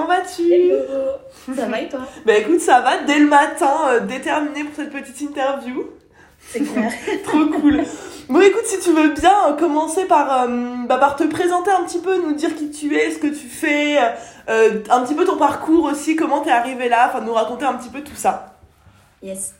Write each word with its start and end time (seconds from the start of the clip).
comment 0.00 0.06
vas-tu 0.06 1.54
Ça 1.54 1.66
va 1.66 1.80
et 1.80 1.88
toi 1.88 2.00
Bah 2.24 2.36
écoute, 2.36 2.60
ça 2.60 2.80
va 2.80 3.02
dès 3.04 3.18
le 3.18 3.26
matin, 3.26 3.72
euh, 3.88 4.00
déterminé 4.00 4.64
pour 4.64 4.74
cette 4.74 4.90
petite 4.90 5.20
interview. 5.20 5.86
C'est 6.48 6.60
clair. 6.60 6.90
Trop 7.24 7.46
cool. 7.46 7.82
Bon 8.28 8.40
écoute, 8.40 8.64
si 8.64 8.78
tu 8.80 8.92
veux 8.92 9.12
bien 9.12 9.34
euh, 9.48 9.56
commencer 9.56 10.06
par, 10.06 10.44
euh, 10.44 10.86
bah, 10.88 10.98
par 10.98 11.16
te 11.16 11.24
présenter 11.24 11.70
un 11.70 11.84
petit 11.84 11.98
peu, 11.98 12.22
nous 12.22 12.34
dire 12.34 12.54
qui 12.54 12.70
tu 12.70 12.96
es, 12.96 13.10
ce 13.10 13.18
que 13.18 13.26
tu 13.26 13.46
fais, 13.46 13.98
euh, 14.48 14.80
un 14.88 15.04
petit 15.04 15.14
peu 15.14 15.24
ton 15.24 15.36
parcours 15.36 15.84
aussi, 15.84 16.16
comment 16.16 16.40
t'es 16.40 16.50
arrivé 16.50 16.88
là, 16.88 17.08
enfin 17.08 17.24
nous 17.24 17.32
raconter 17.32 17.64
un 17.64 17.74
petit 17.74 17.88
peu 17.88 18.02
tout 18.02 18.16
ça. 18.16 18.56
Yes. 19.22 19.54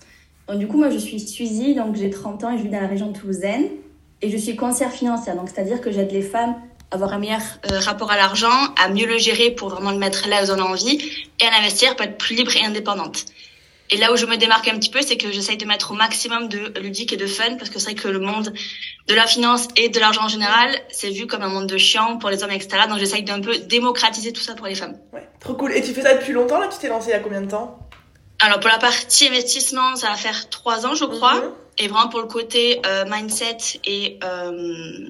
Donc, 0.49 0.59
du 0.59 0.67
coup, 0.67 0.79
moi, 0.79 0.91
je 0.91 0.99
suis 0.99 1.21
Suzy, 1.21 1.75
donc 1.75 1.97
j'ai 1.97 2.11
30 2.11 2.45
ans 2.45 2.53
et 2.53 2.59
je 2.59 2.63
vis 2.63 2.71
dans 2.71 2.81
la 2.81 2.89
région 2.89 3.13
toulousaine. 3.13 3.67
Et 4.23 4.31
je 4.31 4.37
suis 4.37 4.55
conseillère 4.55 4.93
financière, 4.93 5.35
donc 5.35 5.49
c'est-à-dire 5.49 5.81
que 5.81 5.91
j'aide 5.91 6.13
les 6.13 6.21
femmes 6.21 6.55
avoir 6.91 7.13
un 7.13 7.19
meilleur 7.19 7.41
euh, 7.71 7.79
rapport 7.81 8.11
à 8.11 8.17
l'argent, 8.17 8.75
à 8.83 8.89
mieux 8.89 9.07
le 9.07 9.19
gérer 9.19 9.51
pour 9.51 9.69
vraiment 9.69 9.91
le 9.91 9.99
mettre 9.99 10.29
là 10.29 10.45
où 10.45 10.51
en 10.51 10.61
ont 10.61 10.71
envie, 10.71 10.99
et 11.41 11.45
à 11.47 11.51
l'investir 11.51 11.97
pour 11.97 12.05
être 12.07 12.19
plus 12.19 12.35
libre 12.35 12.55
et 12.57 12.65
indépendante. 12.65 13.25
Et 13.93 13.97
là 13.97 14.13
où 14.13 14.17
je 14.17 14.25
me 14.25 14.37
démarque 14.37 14.69
un 14.69 14.79
petit 14.79 14.91
peu, 14.91 15.03
c'est 15.03 15.17
que 15.17 15.33
j'essaye 15.33 15.57
de 15.57 15.65
mettre 15.67 15.91
au 15.91 15.95
maximum 15.95 16.49
de 16.49 16.79
ludique 16.79 17.13
et 17.13 17.17
de 17.17 17.27
fun, 17.27 17.57
parce 17.57 17.71
que 17.71 17.81
c'est 17.81 17.87
vrai 17.87 17.95
que 17.95 18.07
le 18.07 18.21
monde 18.21 18.53
de 19.09 19.15
la 19.15 19.27
finance 19.27 19.67
et 19.77 19.89
de 19.89 19.99
l'argent 19.99 20.25
en 20.25 20.29
général, 20.29 20.71
c'est 20.91 21.11
vu 21.11 21.27
comme 21.27 21.43
un 21.43 21.49
monde 21.49 21.67
de 21.67 21.77
chiant 21.77 22.17
pour 22.19 22.31
les 22.31 22.45
hommes, 22.45 22.53
etc. 22.53 22.85
Donc 22.89 22.99
j'essaye 22.99 23.25
d'un 23.25 23.41
peu 23.41 23.59
démocratiser 23.59 24.33
tout 24.33 24.43
ça 24.43 24.55
pour 24.55 24.69
les 24.69 24.77
femmes. 24.77 24.97
Ouais, 25.13 25.29
trop 25.41 25.55
cool. 25.55 25.73
Et 25.73 25.83
tu 25.83 25.93
fais 25.93 26.03
ça 26.03 26.15
depuis 26.15 26.33
longtemps 26.33 26.61
là? 26.61 26.69
Tu 26.69 26.79
t'es 26.79 26.89
lancée 26.89 27.09
il 27.09 27.13
y 27.13 27.15
a 27.15 27.19
combien 27.19 27.41
de 27.41 27.51
temps? 27.51 27.81
Alors 28.39 28.61
pour 28.61 28.71
la 28.71 28.79
partie 28.79 29.27
investissement, 29.27 29.97
ça 29.97 30.09
va 30.09 30.15
faire 30.15 30.49
trois 30.51 30.87
ans, 30.87 30.95
je 30.95 31.05
crois. 31.05 31.35
Mhm. 31.35 31.53
Et 31.79 31.89
vraiment 31.89 32.09
pour 32.09 32.21
le 32.21 32.27
côté 32.27 32.81
euh, 32.87 33.05
mindset 33.11 33.81
et 33.85 34.21
euh, 34.23 35.09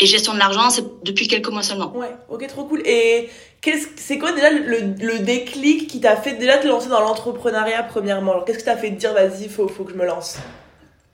et 0.00 0.06
gestion 0.06 0.32
de 0.34 0.38
l'argent, 0.38 0.70
c'est 0.70 0.84
depuis 1.04 1.28
quelques 1.28 1.48
mois 1.48 1.62
seulement. 1.62 1.92
Ouais, 1.96 2.14
ok, 2.28 2.46
trop 2.48 2.64
cool. 2.64 2.82
Et 2.86 3.28
qu'est-ce, 3.60 3.88
c'est 3.96 4.18
quoi 4.18 4.32
déjà 4.32 4.50
le, 4.50 4.94
le 5.00 5.18
déclic 5.20 5.88
qui 5.88 6.00
t'a 6.00 6.16
fait 6.16 6.32
déjà 6.34 6.58
te 6.58 6.66
lancer 6.66 6.88
dans 6.88 7.00
l'entrepreneuriat 7.00 7.82
premièrement? 7.84 8.32
Alors 8.32 8.44
qu'est-ce 8.44 8.58
qui 8.58 8.64
t'a 8.64 8.76
fait 8.76 8.90
te 8.90 8.96
dire 8.96 9.12
vas-y, 9.12 9.48
faut, 9.48 9.68
faut 9.68 9.84
que 9.84 9.92
je 9.92 9.96
me 9.96 10.06
lance? 10.06 10.36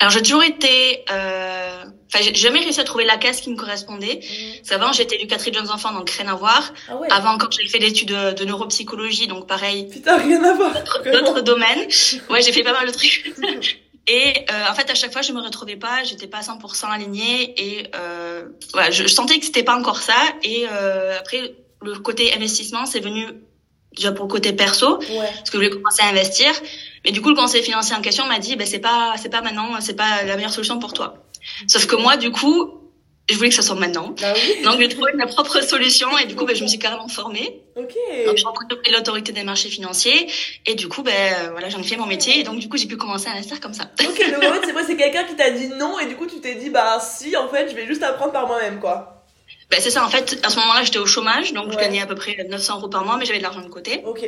Alors 0.00 0.12
j'ai 0.12 0.22
toujours 0.22 0.44
été, 0.44 1.04
euh... 1.10 1.70
enfin 2.06 2.22
j'ai 2.22 2.32
jamais 2.32 2.60
réussi 2.60 2.78
à 2.78 2.84
trouver 2.84 3.04
la 3.04 3.16
case 3.16 3.40
qui 3.40 3.50
me 3.50 3.56
correspondait. 3.56 4.20
Parce 4.58 4.68
qu'avant 4.70 4.92
j'étais 4.92 5.16
éducatrice 5.16 5.52
de 5.52 5.58
jeunes 5.58 5.70
enfants, 5.70 5.92
donc 5.92 6.08
rien 6.10 6.28
à 6.28 6.36
voir. 6.36 6.72
Ah 6.88 6.96
ouais 6.98 7.08
Avant 7.10 7.36
quand 7.36 7.50
j'ai 7.50 7.66
fait 7.66 7.78
l'étude 7.80 8.08
de, 8.10 8.32
de 8.32 8.44
neuropsychologie, 8.44 9.26
donc 9.26 9.48
pareil, 9.48 9.88
Putain, 9.90 10.16
rien 10.18 10.42
à 10.44 10.54
voir. 10.54 10.72
d'autres 11.04 11.40
domaines. 11.40 11.88
Ouais, 12.30 12.42
j'ai 12.42 12.52
fait 12.52 12.62
pas 12.62 12.74
mal 12.74 12.86
de 12.86 12.92
trucs. 12.92 13.32
Et 14.08 14.46
euh, 14.50 14.70
en 14.70 14.74
fait, 14.74 14.90
à 14.90 14.94
chaque 14.94 15.12
fois, 15.12 15.22
je 15.22 15.32
me 15.32 15.40
retrouvais 15.40 15.76
pas, 15.76 16.02
j'étais 16.04 16.26
pas 16.26 16.38
à 16.38 16.40
100% 16.40 16.86
alignée 16.90 17.54
et 17.62 17.90
euh, 17.94 18.46
voilà, 18.72 18.90
je, 18.90 19.02
je 19.02 19.08
sentais 19.08 19.38
que 19.38 19.44
c'était 19.44 19.62
pas 19.62 19.76
encore 19.76 20.00
ça. 20.00 20.16
Et 20.42 20.66
euh, 20.72 21.18
après, 21.18 21.54
le 21.82 21.94
côté 21.98 22.32
investissement, 22.34 22.86
c'est 22.86 23.00
venu 23.00 23.26
déjà 23.94 24.12
pour 24.12 24.24
le 24.24 24.30
côté 24.30 24.52
perso, 24.54 24.98
Ouais. 24.98 25.06
parce 25.36 25.50
que 25.50 25.52
je 25.52 25.56
voulais 25.58 25.70
commencer 25.70 26.02
à 26.02 26.06
investir. 26.08 26.50
Mais 27.04 27.10
du 27.10 27.20
coup, 27.20 27.28
le 27.28 27.34
conseiller 27.36 27.62
financier 27.62 27.94
en 27.94 28.00
question 28.00 28.26
m'a 28.26 28.38
dit, 28.38 28.56
ben 28.56 28.66
c'est 28.66 28.78
pas, 28.80 29.14
c'est 29.20 29.28
pas 29.28 29.42
maintenant, 29.42 29.78
c'est 29.80 29.94
pas 29.96 30.22
la 30.24 30.36
meilleure 30.36 30.52
solution 30.52 30.78
pour 30.78 30.92
toi. 30.94 31.14
Sauf 31.66 31.86
que 31.86 31.96
moi, 31.96 32.16
du 32.16 32.30
coup, 32.30 32.80
je 33.28 33.36
voulais 33.36 33.48
que 33.48 33.54
ça 33.54 33.62
soit 33.62 33.76
maintenant. 33.76 34.14
Bah 34.20 34.32
oui. 34.34 34.62
Donc, 34.62 34.80
j'ai 34.80 34.88
trouvé 34.88 35.12
ma 35.14 35.26
propre 35.26 35.60
solution 35.62 36.16
et 36.18 36.26
du 36.26 36.34
coup, 36.34 36.44
ben, 36.46 36.56
je 36.56 36.62
me 36.62 36.68
suis 36.68 36.78
carrément 36.78 37.08
formée. 37.08 37.62
Donc, 37.76 37.90
j'ai 38.36 38.44
rencontré 38.44 38.90
l'autorité 38.90 39.32
des 39.32 39.44
marchés 39.44 39.68
financiers 39.68 40.28
et 40.66 40.74
du 40.74 40.88
coup, 40.88 41.02
ben, 41.02 41.50
voilà, 41.52 41.68
j'en 41.68 41.80
ai 41.80 41.84
fait 41.84 41.96
mon 41.96 42.06
métier 42.06 42.40
et 42.40 42.42
donc, 42.42 42.58
du 42.58 42.68
coup, 42.68 42.76
j'ai 42.76 42.86
pu 42.86 42.96
commencer 42.96 43.28
à 43.28 43.32
investir 43.32 43.60
comme 43.60 43.74
ça. 43.74 43.90
Ok, 44.00 44.30
donc 44.30 44.42
en 44.44 44.52
fait, 44.54 44.66
c'est 44.66 44.72
quoi 44.72 44.84
C'est 44.84 44.96
quelqu'un 44.96 45.24
qui 45.24 45.36
t'a 45.36 45.50
dit 45.50 45.68
non 45.68 45.98
et 45.98 46.06
du 46.06 46.16
coup, 46.16 46.26
tu 46.26 46.40
t'es 46.40 46.54
dit 46.54 46.70
bah 46.70 46.98
si, 47.00 47.36
en 47.36 47.48
fait, 47.48 47.68
je 47.68 47.74
vais 47.74 47.86
juste 47.86 48.02
apprendre 48.02 48.32
par 48.32 48.46
moi-même 48.46 48.80
quoi. 48.80 49.24
Ben, 49.70 49.78
c'est 49.80 49.90
ça, 49.90 50.04
en 50.04 50.08
fait, 50.08 50.38
à 50.42 50.48
ce 50.48 50.56
moment-là, 50.60 50.82
j'étais 50.82 50.98
au 50.98 51.06
chômage, 51.06 51.52
donc 51.52 51.70
je 51.72 51.76
gagnais 51.76 52.00
à 52.00 52.06
peu 52.06 52.14
près 52.14 52.36
900 52.48 52.78
euros 52.78 52.88
par 52.88 53.04
mois, 53.04 53.18
mais 53.18 53.26
j'avais 53.26 53.38
de 53.38 53.42
l'argent 53.42 53.60
de 53.60 53.68
côté. 53.68 54.02
Ok. 54.06 54.26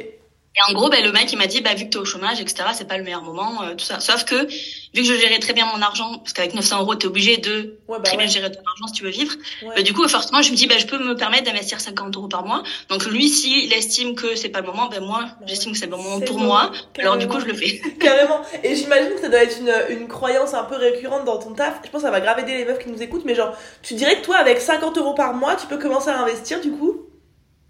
Et 0.57 0.61
en 0.69 0.75
gros, 0.75 0.91
ben, 0.91 1.05
le 1.05 1.13
mec, 1.13 1.33
il 1.33 1.39
m'a 1.39 1.47
dit, 1.47 1.61
bah, 1.61 1.75
vu 1.75 1.85
que 1.85 1.91
t'es 1.91 1.99
au 1.99 2.05
chômage, 2.05 2.41
etc., 2.41 2.71
c'est 2.73 2.89
pas 2.89 2.99
le 2.99 3.05
meilleur 3.05 3.23
moment, 3.23 3.63
euh, 3.63 3.75
tout 3.77 3.85
ça. 3.85 4.01
Sauf 4.01 4.25
que, 4.25 4.47
vu 4.47 5.03
que 5.03 5.05
je 5.05 5.15
gérais 5.15 5.39
très 5.39 5.53
bien 5.53 5.65
mon 5.67 5.81
argent, 5.81 6.19
parce 6.19 6.33
qu'avec 6.33 6.55
900 6.55 6.81
euros, 6.81 6.97
t'es 6.97 7.07
obligé 7.07 7.37
de 7.37 7.79
Ouais, 7.87 7.99
bah 7.99 8.03
très 8.03 8.17
bien 8.17 8.27
gérer 8.27 8.51
ton 8.51 8.59
argent 8.59 8.89
si 8.89 8.95
tu 8.95 9.05
veux 9.05 9.11
vivre. 9.11 9.33
Ouais. 9.63 9.77
Bah, 9.77 9.83
du 9.83 9.95
coup, 9.95 10.07
forcément, 10.09 10.43
je 10.43 10.51
me 10.51 10.57
dis, 10.57 10.67
bah, 10.67 10.75
je 10.79 10.87
peux 10.87 10.99
me 10.99 11.15
permettre 11.15 11.45
d'investir 11.45 11.81
50 11.81 12.17
euros 12.17 12.27
par 12.27 12.45
mois. 12.45 12.65
Donc, 12.89 13.07
lui, 13.07 13.29
s'il 13.29 13.73
estime 13.73 14.17
que 14.17 14.35
c'est 14.35 14.49
pas 14.49 14.61
le 14.61 14.67
moment, 14.67 14.89
ben, 14.89 15.01
moi, 15.05 15.21
Bah 15.23 15.47
j'estime 15.47 15.71
que 15.71 15.79
c'est 15.79 15.87
le 15.87 15.93
moment 15.93 16.19
pour 16.19 16.39
bon, 16.39 16.45
moi. 16.45 16.73
Alors, 16.99 17.17
du 17.17 17.29
coup, 17.29 17.39
je 17.39 17.47
le 17.47 17.55
fais. 17.55 17.81
Carrément. 18.01 18.41
Et 18.65 18.75
j'imagine 18.75 19.11
que 19.11 19.21
ça 19.21 19.29
doit 19.29 19.45
être 19.45 19.57
une, 19.61 20.01
une 20.01 20.09
croyance 20.09 20.53
un 20.55 20.65
peu 20.65 20.75
récurrente 20.75 21.25
dans 21.25 21.39
ton 21.39 21.53
taf. 21.53 21.81
Je 21.85 21.91
pense 21.91 22.01
que 22.03 22.09
ça 22.09 22.11
va 22.11 22.21
grave 22.21 22.41
aider 22.41 22.55
les 22.59 22.65
meufs 22.65 22.81
qui 22.81 22.91
nous 22.91 23.01
écoutent. 23.01 23.25
Mais 23.25 23.37
genre, 23.37 23.57
tu 23.83 23.95
dirais 23.95 24.21
que 24.21 24.25
toi, 24.25 24.39
avec 24.39 24.61
50 24.61 24.99
euros 24.99 25.15
par 25.15 25.33
mois, 25.33 25.55
tu 25.55 25.69
peux 25.69 25.79
commencer 25.79 26.11
à 26.11 26.21
investir 26.21 26.61
du 26.61 26.73
coup? 26.73 27.10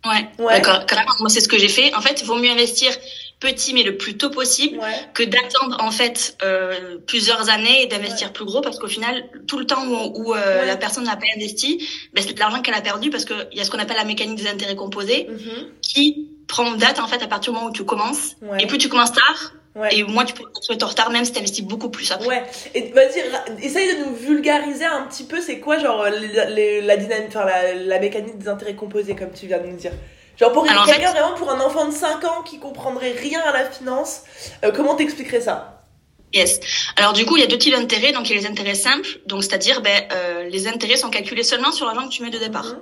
Ouais. 0.04 0.28
Ouais. 0.38 0.60
D'accord. 0.60 0.84
Moi, 1.20 1.28
c'est 1.28 1.40
ce 1.40 1.48
que 1.48 1.58
j'ai 1.58 1.68
fait. 1.68 1.94
En 1.94 2.00
fait, 2.00 2.20
il 2.22 2.26
vaut 2.26 2.36
mieux 2.36 2.50
investir 2.50 2.90
petit, 3.38 3.72
mais 3.74 3.82
le 3.82 3.96
plus 3.96 4.16
tôt 4.18 4.28
possible. 4.30 4.78
Ouais. 4.78 4.86
que 5.14 5.22
d'attendre 5.22 5.76
en 5.80 5.90
fait 5.90 6.36
euh, 6.42 6.98
plusieurs 7.06 7.48
années 7.48 7.82
et 7.82 7.86
d'investir 7.86 8.32
plus 8.34 8.44
gros 8.44 8.60
parce 8.60 8.78
qu'au 8.78 8.86
final 8.86 9.24
tout 9.46 9.58
le 9.58 9.64
temps 9.66 9.82
où, 9.86 10.12
où, 10.30 10.34
euh, 10.34 10.60
Ouais. 10.60 10.66
la 10.66 10.76
personne 10.76 11.04
n'a 11.04 11.16
pas 11.16 11.24
investi 11.36 11.82
ben, 12.12 12.22
c'est 12.26 12.34
de 12.34 12.38
l'argent 12.38 12.60
qu'elle 12.60 12.74
a 12.74 12.82
perdu 12.82 13.08
parce 13.08 13.24
que 13.24 13.32
il 13.52 13.56
y 13.58 13.60
a 13.62 13.64
ce 13.64 13.70
qu'on 13.70 13.78
appelle 13.78 13.96
la 13.96 14.04
mécanique 14.04 14.36
des 14.36 14.46
intérêts 14.46 14.76
composés 14.76 15.26
Mhm. 15.30 15.68
qui 15.80 16.28
prend 16.48 16.72
date 16.72 16.98
en 17.00 17.06
fait 17.08 17.22
à 17.22 17.28
partir 17.28 17.52
du 17.52 17.58
moment 17.58 17.70
où 17.70 17.72
tu 17.72 17.84
commences 17.84 18.36
et 18.58 18.66
plus 18.66 18.76
tu 18.78 18.90
commences 18.90 19.12
tard 19.12 19.52
Ouais. 19.76 19.94
et 19.96 20.02
moins 20.02 20.24
tu 20.24 20.34
peux 20.34 20.42
retrouver 20.52 20.78
ton 20.78 20.88
retard 20.88 21.10
même 21.10 21.24
si 21.24 21.30
tu 21.32 21.38
investis 21.38 21.64
beaucoup 21.64 21.90
plus 21.90 22.10
après 22.10 22.26
Ouais, 22.26 22.42
et 22.74 22.90
vas-y, 22.90 23.22
essaye 23.64 23.96
de 23.98 24.04
nous 24.04 24.14
vulgariser 24.16 24.84
un 24.84 25.02
petit 25.02 25.22
peu, 25.24 25.40
c'est 25.40 25.60
quoi, 25.60 25.78
genre, 25.78 26.06
les- 26.06 26.46
les- 26.54 26.80
la 26.80 26.96
dynamique, 26.96 27.28
enfin, 27.28 27.44
la, 27.44 27.74
la 27.74 27.98
mécanique 28.00 28.36
des 28.38 28.48
intérêts 28.48 28.74
composés, 28.74 29.14
comme 29.14 29.30
tu 29.32 29.46
viens 29.46 29.58
de 29.60 29.66
nous 29.68 29.76
dire? 29.76 29.92
Genre, 30.36 30.50
pour 30.52 30.64
en 30.64 30.66
quelqu'un, 30.66 31.12
fait- 31.12 31.20
vraiment, 31.20 31.34
pour 31.36 31.50
un 31.50 31.60
enfant 31.60 31.86
de 31.86 31.92
5 31.94 32.24
ans 32.24 32.42
qui 32.42 32.58
comprendrait 32.58 33.12
rien 33.12 33.40
à 33.42 33.52
la 33.52 33.70
finance, 33.70 34.22
euh, 34.64 34.72
comment 34.74 34.96
t'expliquerais 34.96 35.40
ça? 35.42 35.84
Yes. 36.32 36.60
Alors 36.96 37.12
du 37.12 37.24
coup, 37.26 37.36
il 37.36 37.40
y 37.40 37.44
a 37.44 37.48
deux 37.48 37.58
types 37.58 37.74
d'intérêts. 37.74 38.12
Donc 38.12 38.28
il 38.30 38.34
y 38.36 38.38
a 38.38 38.40
les 38.40 38.46
intérêts 38.48 38.74
simples, 38.74 39.18
donc 39.26 39.42
c'est-à-dire 39.44 39.82
ben 39.82 40.02
euh, 40.12 40.48
les 40.48 40.68
intérêts 40.68 40.96
sont 40.96 41.10
calculés 41.10 41.42
seulement 41.42 41.72
sur 41.72 41.86
l'argent 41.86 42.06
que 42.08 42.12
tu 42.12 42.22
mets 42.22 42.30
de 42.30 42.38
départ. 42.38 42.76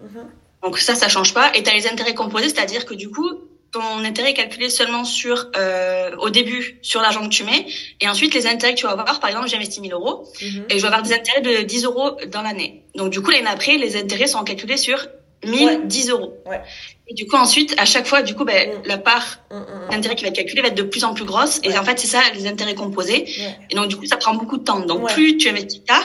Mhm. 0.00 0.08
Mhm. 0.20 0.30
Donc 0.62 0.78
ça, 0.78 0.94
ça 0.94 1.08
change 1.08 1.32
pas. 1.34 1.50
Et 1.54 1.62
tu 1.62 1.70
as 1.70 1.74
les 1.74 1.86
intérêts 1.88 2.14
composés, 2.14 2.48
c'est-à-dire 2.50 2.84
que 2.84 2.92
du 2.94 3.10
coup, 3.10 3.28
ton 3.72 4.04
intérêt 4.04 4.30
est 4.30 4.34
calculé 4.34 4.68
seulement 4.70 5.04
sur 5.04 5.46
euh, 5.56 6.10
au 6.18 6.30
début 6.30 6.78
sur 6.82 7.00
l'argent 7.00 7.22
que 7.24 7.28
tu 7.32 7.44
mets, 7.44 7.66
et 8.00 8.08
ensuite 8.08 8.34
les 8.34 8.46
intérêts 8.46 8.74
que 8.74 8.80
tu 8.80 8.86
vas 8.86 8.92
avoir. 8.92 9.20
Par 9.20 9.30
exemple, 9.30 9.48
j'investis 9.48 9.80
1000 9.80 9.92
euros 9.92 10.26
Mhm. 10.42 10.64
et 10.70 10.76
je 10.76 10.80
vais 10.82 10.86
avoir 10.88 11.02
des 11.02 11.12
intérêts 11.12 11.40
de 11.40 11.62
10 11.62 11.84
euros 11.84 12.16
dans 12.28 12.42
l'année. 12.42 12.82
Donc 12.94 13.10
du 13.10 13.20
coup, 13.22 13.30
l'année 13.30 13.46
après, 13.48 13.76
les 13.76 13.96
intérêts 13.96 14.26
sont 14.26 14.42
calculés 14.44 14.76
sur 14.76 15.06
1000, 15.46 15.64
Ouais. 15.66 15.80
10 15.84 16.10
euros. 16.10 16.34
Ouais. 16.46 16.60
Et 17.08 17.14
du 17.14 17.26
coup, 17.26 17.36
ensuite, 17.36 17.74
à 17.78 17.84
chaque 17.86 18.06
fois, 18.06 18.22
du 18.22 18.34
coup, 18.34 18.44
ben, 18.44 18.68
Mm. 18.70 18.82
la 18.86 18.98
part 18.98 19.38
Mhm, 19.50 19.58
mhm. 19.58 19.90
d'intérêt 19.90 20.14
qui 20.16 20.22
va 20.24 20.28
être 20.28 20.36
calculée 20.36 20.62
va 20.62 20.68
être 20.68 20.74
de 20.76 20.82
plus 20.82 21.02
en 21.04 21.14
plus 21.14 21.24
grosse. 21.24 21.60
Et 21.64 21.68
Ouais. 21.70 21.78
en 21.78 21.84
fait, 21.84 21.98
c'est 21.98 22.06
ça, 22.08 22.20
les 22.34 22.46
intérêts 22.46 22.74
composés. 22.74 23.24
Ouais. 23.38 23.56
Et 23.70 23.74
donc, 23.74 23.88
du 23.88 23.96
coup, 23.96 24.04
ça 24.06 24.16
prend 24.18 24.34
beaucoup 24.34 24.58
de 24.58 24.64
temps. 24.64 24.80
Donc, 24.80 25.08
plus 25.12 25.36
tu 25.38 25.48
investis 25.48 25.82
tard, 25.84 26.04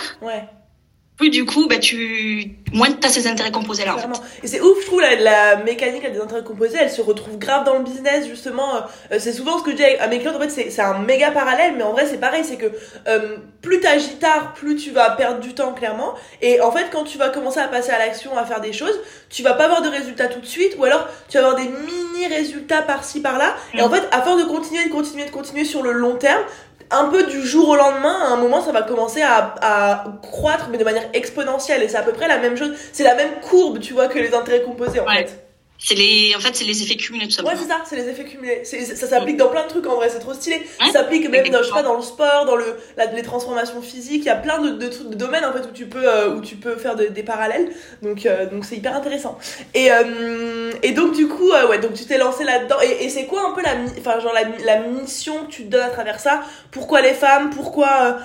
Plus 1.17 1.29
du 1.29 1.45
coup, 1.45 1.67
ben, 1.67 1.79
tu 1.79 2.49
moins 2.73 2.91
tu 2.91 3.07
as 3.07 3.09
ces 3.09 3.25
intérêts 3.27 3.51
composés 3.51 3.85
là. 3.85 3.95
En 3.95 3.99
fait. 3.99 4.21
Et 4.43 4.47
c'est 4.47 4.59
ouf, 4.59 4.81
je 4.81 4.85
trouve, 4.85 4.99
la, 4.99 5.15
la 5.15 5.55
mécanique 5.63 6.11
des 6.11 6.19
intérêts 6.19 6.43
composés, 6.43 6.77
elle 6.81 6.89
se 6.91 7.01
retrouve 7.01 7.37
grave 7.37 7.63
dans 7.63 7.75
le 7.77 7.83
business, 7.83 8.27
justement. 8.27 8.75
Euh, 9.11 9.17
c'est 9.19 9.31
souvent 9.31 9.57
ce 9.57 9.63
que 9.63 9.71
je 9.71 9.77
dis 9.77 9.83
à 9.85 10.07
mes 10.07 10.19
clients, 10.19 10.35
en 10.35 10.39
fait, 10.41 10.49
c'est, 10.49 10.69
c'est 10.69 10.81
un 10.81 10.99
méga 10.99 11.31
parallèle, 11.31 11.75
mais 11.77 11.83
en 11.83 11.93
vrai, 11.93 12.05
c'est 12.05 12.17
pareil, 12.19 12.43
c'est 12.43 12.57
que 12.57 12.65
euh, 13.07 13.37
plus 13.61 13.79
t'agis 13.79 14.17
tard, 14.17 14.53
plus 14.55 14.75
tu 14.75 14.91
vas 14.91 15.11
perdre 15.11 15.39
du 15.39 15.53
temps, 15.53 15.71
clairement. 15.73 16.15
Et 16.41 16.59
en 16.59 16.71
fait, 16.71 16.87
quand 16.91 17.05
tu 17.05 17.17
vas 17.17 17.29
commencer 17.29 17.59
à 17.59 17.69
passer 17.69 17.91
à 17.91 17.97
l'action, 17.99 18.37
à 18.37 18.43
faire 18.45 18.59
des 18.59 18.73
choses, 18.73 18.99
tu 19.29 19.41
vas 19.41 19.53
pas 19.53 19.65
avoir 19.65 19.81
de 19.81 19.89
résultats 19.89 20.27
tout 20.27 20.41
de 20.41 20.45
suite, 20.45 20.75
ou 20.77 20.83
alors 20.83 21.07
tu 21.29 21.37
vas 21.37 21.47
avoir 21.47 21.55
des 21.61 21.69
mini-résultats 21.69 22.81
par-ci, 22.81 23.21
par-là. 23.21 23.55
Et 23.73 23.81
en 23.81 23.87
Mm. 23.89 23.93
fait, 23.95 24.03
à 24.11 24.21
force 24.21 24.39
de 24.41 24.47
continuer, 24.47 24.83
de 24.85 24.91
continuer, 24.91 25.23
de 25.25 25.31
continuer 25.31 25.63
sur 25.65 25.81
le 25.81 25.91
long 25.93 26.15
terme, 26.15 26.43
un 26.91 27.06
peu 27.06 27.23
du 27.25 27.41
jour 27.41 27.69
au 27.69 27.75
lendemain, 27.75 28.16
à 28.22 28.34
un 28.34 28.38
moment, 28.38 28.62
ça 28.62 28.72
va 28.72 28.81
commencer 28.84 29.22
à, 29.22 29.56
à 29.62 30.03
croître, 30.22 30.68
mais 30.72 30.78
de 30.78 30.84
manière 30.84 31.09
exponentielle. 31.13 31.84
Et 31.84 31.88
c'est 31.90 31.97
à 31.97 32.03
peu 32.03 32.12
près 32.12 32.28
la 32.28 32.38
même 32.38 32.56
chose. 32.57 32.72
C'est 32.94 33.03
la 33.03 33.16
même 33.16 33.40
courbe, 33.41 33.79
tu 33.79 33.94
vois, 33.94 34.07
que 34.07 34.19
les 34.19 34.34
intérêts 34.34 34.62
composés, 34.62 35.00
en 35.00 35.06
Ouais. 35.06 35.25
fait. 35.25 35.44
C'est 35.77 35.93
les, 35.93 36.33
en 36.35 36.39
fait, 36.39 36.55
c'est 36.55 36.63
les 36.63 36.81
effets 36.81 36.95
cumulés 36.95 37.27
tout 37.27 37.31
Ouais, 37.43 37.55
simplement. 37.55 37.61
c'est 37.61 37.67
ça, 37.67 37.81
c'est 37.85 37.95
les 37.97 38.07
effets 38.09 38.23
cumulés. 38.23 38.63
Ça 38.63 39.07
s'applique 39.07 39.35
dans 39.37 39.49
plein 39.49 39.63
de 39.63 39.67
trucs, 39.67 39.85
en 39.87 39.95
vrai, 39.95 40.09
c'est 40.09 40.19
trop 40.19 40.33
stylé. 40.33 40.55
Ouais, 40.79 40.87
ça 40.87 40.93
s'applique 40.93 41.29
même, 41.29 41.49
dans, 41.49 41.59
je 41.59 41.66
sais 41.67 41.72
pas, 41.73 41.83
dans 41.83 41.97
le 41.97 42.01
sport, 42.01 42.45
dans 42.45 42.55
le, 42.55 42.66
la- 42.95 43.07
les 43.11 43.22
transformations 43.22 43.81
physiques. 43.81 44.23
Il 44.23 44.27
y 44.27 44.29
a 44.29 44.37
plein 44.37 44.59
de, 44.61 44.69
de 44.69 44.87
trucs, 44.87 45.09
de 45.09 45.16
domaines, 45.16 45.43
en 45.43 45.51
fait, 45.51 45.67
où 45.67 45.72
tu 45.73 45.85
peux, 45.87 46.07
euh, 46.07 46.33
où 46.33 46.41
tu 46.41 46.55
peux 46.55 46.77
faire 46.77 46.95
de- 46.95 47.07
des 47.07 47.23
parallèles. 47.23 47.72
Donc, 48.01 48.25
euh, 48.25 48.49
donc 48.49 48.63
c'est 48.63 48.77
hyper 48.77 48.95
intéressant. 48.95 49.37
Et, 49.73 49.91
euh, 49.91 50.72
et 50.81 50.91
donc, 50.93 51.13
du 51.13 51.27
coup, 51.27 51.49
ouais, 51.51 51.78
donc 51.79 51.93
tu 51.93 52.05
t'es 52.05 52.17
lancé 52.17 52.45
là-dedans. 52.45 52.78
Et, 52.81 53.03
et 53.05 53.09
c'est 53.09 53.25
quoi 53.25 53.47
un 53.47 53.51
peu 53.53 53.61
la, 53.61 53.75
enfin, 53.99 54.19
genre, 54.21 54.33
la, 54.33 54.43
la 54.66 54.79
mission 54.87 55.45
que 55.45 55.51
tu 55.51 55.66
te 55.66 55.69
donnes 55.69 55.83
à 55.83 55.89
travers 55.89 56.19
ça? 56.21 56.41
Pourquoi 56.71 57.01
les 57.01 57.13
femmes? 57.13 57.49
Pourquoi, 57.49 58.17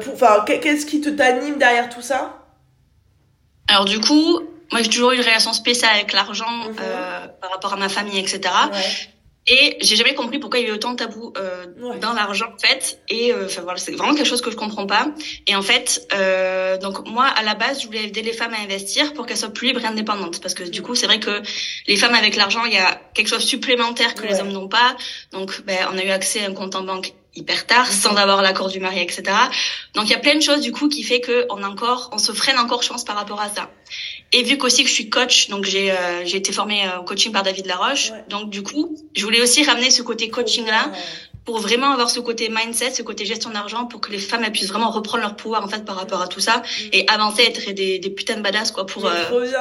pour, 0.00 0.14
enfin, 0.14 0.44
qu'est- 0.46 0.60
qu'est-ce 0.60 0.86
qui 0.86 1.00
te 1.00 1.10
t'anime 1.10 1.58
derrière 1.58 1.88
tout 1.90 2.00
ça? 2.02 2.38
Alors 3.68 3.84
du 3.86 3.98
coup, 4.00 4.40
moi 4.72 4.82
j'ai 4.82 4.88
toujours 4.88 5.12
eu 5.12 5.16
une 5.16 5.22
relation 5.22 5.52
spéciale 5.52 5.94
avec 5.94 6.12
l'argent 6.12 6.50
Mhm. 6.50 6.76
euh, 6.80 7.26
par 7.40 7.50
rapport 7.50 7.72
à 7.74 7.76
ma 7.76 7.88
famille, 7.88 8.18
etc. 8.18 8.40
Ouais. 8.72 8.78
Et 9.48 9.76
j'ai 9.80 9.96
jamais 9.96 10.14
compris 10.14 10.38
pourquoi 10.38 10.60
il 10.60 10.62
y 10.62 10.66
avait 10.66 10.74
autant 10.76 10.92
de 10.92 10.96
tabous 10.98 11.32
euh, 11.36 11.66
dans 12.00 12.12
l'argent 12.12 12.46
en 12.54 12.58
fait. 12.64 13.00
Et 13.08 13.32
euh, 13.32 13.48
voilà, 13.64 13.76
c'est 13.76 13.90
vraiment 13.90 14.14
quelque 14.14 14.28
chose 14.28 14.40
que 14.40 14.52
je 14.52 14.56
comprends 14.56 14.86
pas. 14.86 15.08
Et 15.48 15.56
en 15.56 15.62
fait, 15.62 16.06
euh, 16.14 16.78
donc 16.78 17.04
moi 17.08 17.24
à 17.26 17.42
la 17.42 17.56
base, 17.56 17.80
je 17.82 17.86
voulais 17.86 18.04
aider 18.04 18.22
les 18.22 18.32
femmes 18.32 18.54
à 18.54 18.60
investir 18.62 19.12
pour 19.14 19.26
qu'elles 19.26 19.36
soient 19.36 19.52
plus 19.52 19.66
libres 19.68 19.80
et 19.82 19.86
indépendantes. 19.86 20.40
Parce 20.40 20.54
que 20.54 20.62
du 20.62 20.80
coup, 20.80 20.94
c'est 20.94 21.06
vrai 21.06 21.18
que 21.18 21.42
les 21.88 21.96
femmes 21.96 22.14
avec 22.14 22.36
l'argent, 22.36 22.64
il 22.66 22.72
y 22.74 22.78
a 22.78 22.94
quelque 23.14 23.26
chose 23.28 23.42
supplémentaire 23.42 24.14
que 24.14 24.24
les 24.28 24.38
hommes 24.38 24.52
n'ont 24.52 24.68
pas. 24.68 24.96
Donc, 25.32 25.62
ben, 25.66 25.88
on 25.92 25.98
a 25.98 26.04
eu 26.04 26.10
accès 26.10 26.44
à 26.44 26.48
un 26.48 26.54
compte 26.54 26.76
en 26.76 26.84
banque 26.84 27.12
hyper 27.34 27.66
tard, 27.66 27.90
sans 27.90 28.14
avoir 28.16 28.42
l'accord 28.42 28.68
du 28.68 28.78
mari, 28.80 29.00
etc. 29.00 29.22
Donc 29.94 30.04
il 30.06 30.10
y 30.10 30.14
a 30.14 30.18
plein 30.18 30.34
de 30.34 30.42
choses 30.42 30.60
du 30.60 30.72
coup 30.72 30.88
qui 30.88 31.02
fait 31.02 31.20
que 31.20 31.46
on 31.50 31.62
encore, 31.62 32.10
on 32.12 32.18
se 32.18 32.32
freine 32.32 32.58
encore, 32.58 32.82
je 32.82 32.88
pense, 32.88 33.04
par 33.04 33.16
rapport 33.16 33.40
à 33.40 33.48
ça. 33.48 33.70
Et 34.32 34.42
vu 34.42 34.58
qu'aussi 34.58 34.82
que 34.82 34.88
je 34.88 34.94
suis 34.94 35.10
coach, 35.10 35.48
donc 35.48 35.64
j'ai 35.64 35.92
euh, 35.92 36.24
j'ai 36.24 36.36
été 36.36 36.52
formée 36.52 36.86
euh, 36.86 37.00
au 37.00 37.04
coaching 37.04 37.32
par 37.32 37.42
David 37.42 37.66
Laroche, 37.66 38.12
donc 38.28 38.50
du 38.50 38.62
coup, 38.62 38.96
je 39.16 39.24
voulais 39.24 39.40
aussi 39.40 39.64
ramener 39.64 39.90
ce 39.90 40.02
côté 40.02 40.28
coaching 40.28 40.66
là 40.66 40.90
pour 41.44 41.58
vraiment 41.58 41.90
avoir 41.90 42.08
ce 42.08 42.20
côté 42.20 42.48
mindset, 42.50 42.92
ce 42.92 43.02
côté 43.02 43.24
gestion 43.24 43.50
d'argent, 43.50 43.86
pour 43.86 44.00
que 44.00 44.12
les 44.12 44.18
femmes 44.18 44.44
elles 44.44 44.52
puissent 44.52 44.68
vraiment 44.68 44.90
reprendre 44.90 45.24
leur 45.24 45.34
pouvoir 45.34 45.64
en 45.64 45.68
fait 45.68 45.84
par 45.84 45.96
rapport 45.96 46.22
à 46.22 46.28
tout 46.28 46.38
ça 46.38 46.58
mm. 46.58 46.88
et 46.92 47.08
avancer, 47.08 47.42
être 47.42 47.72
des, 47.72 47.98
des 47.98 48.10
putains 48.10 48.36
de 48.36 48.42
badass 48.42 48.70
quoi 48.70 48.86
pour, 48.86 49.06
euh, 49.06 49.12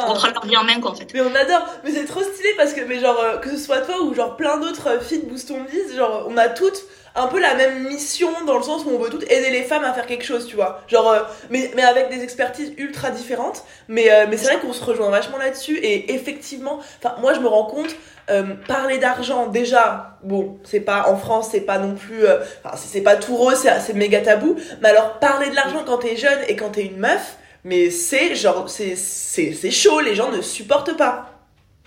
reprendre 0.08 0.34
leur 0.34 0.46
vie 0.46 0.58
en 0.58 0.64
main 0.64 0.80
quoi 0.80 0.92
en 0.92 0.96
fait. 0.96 1.10
Mais 1.14 1.22
on 1.22 1.34
adore, 1.34 1.66
mais 1.84 1.92
c'est 1.92 2.06
trop 2.06 2.22
stylé 2.22 2.50
parce 2.58 2.74
que 2.74 2.82
mais 2.82 3.00
genre 3.00 3.40
que 3.42 3.50
ce 3.50 3.58
soit 3.58 3.80
toi 3.80 4.02
ou 4.04 4.14
genre 4.14 4.36
plein 4.36 4.58
d'autres 4.58 5.02
filles 5.02 5.24
de 5.24 5.26
Boost 5.30 5.52
on 5.52 5.66
genre 5.96 6.28
on 6.30 6.38
a 6.38 6.50
toutes 6.50 6.84
un 7.16 7.28
peu 7.28 7.40
la 7.40 7.56
même 7.56 7.88
mission 7.88 8.30
dans 8.46 8.58
le 8.58 8.64
sens 8.64 8.86
où 8.86 8.90
on 8.90 8.98
veut 8.98 9.10
toutes 9.10 9.30
aider 9.30 9.50
les 9.50 9.64
femmes 9.64 9.84
à 9.84 9.94
faire 9.94 10.06
quelque 10.06 10.24
chose, 10.24 10.46
tu 10.48 10.56
vois. 10.56 10.82
Genre, 10.88 11.10
euh, 11.10 11.20
mais, 11.50 11.72
mais 11.76 11.84
avec 11.84 12.10
des 12.10 12.24
expertises 12.24 12.74
ultra 12.78 13.12
différentes. 13.12 13.64
Mais, 13.88 14.12
euh, 14.12 14.26
mais 14.30 14.38
c'est 14.38 14.46
vrai 14.46 14.60
qu'on 14.60 14.74
se 14.74 14.84
rejoint 14.84 15.10
vachement 15.10 15.38
là-dessus. 15.38 15.78
Et 15.78 16.14
effectivement, 16.14 16.80
moi 17.20 17.34
je 17.34 17.40
me 17.40 17.48
rends 17.48 17.66
compte, 17.66 17.96
euh, 18.30 18.44
parler 18.68 18.98
d'argent, 18.98 19.48
déjà, 19.48 20.18
bon, 20.24 20.58
c'est 20.64 20.80
pas 20.80 21.10
en 21.10 21.18
France, 21.18 21.50
c'est 21.52 21.62
pas 21.62 21.80
non 21.80 21.96
plus, 21.96 22.24
c'est 22.76 23.02
pas 23.02 23.16
tout 23.16 23.36
rose, 23.36 23.68
c'est 23.80 23.94
méga 23.94 24.22
tabou. 24.22 24.56
Mais 24.82 24.90
alors, 24.90 25.20
parler 25.20 25.50
de 25.50 25.56
l'argent 25.56 25.84
quand 25.86 25.98
t'es 25.98 26.16
jeune 26.16 26.40
et 26.48 26.56
quand 26.56 26.70
t'es 26.70 26.86
une 26.86 26.98
meuf, 26.98 27.38
mais 27.64 27.90
c'est 27.90 28.36
genre, 28.36 28.70
c'est 28.70 29.72
chaud, 29.72 30.00
les 30.00 30.16
gens 30.16 30.32
ne 30.32 30.42
supportent 30.42 30.96
pas. 30.98 31.31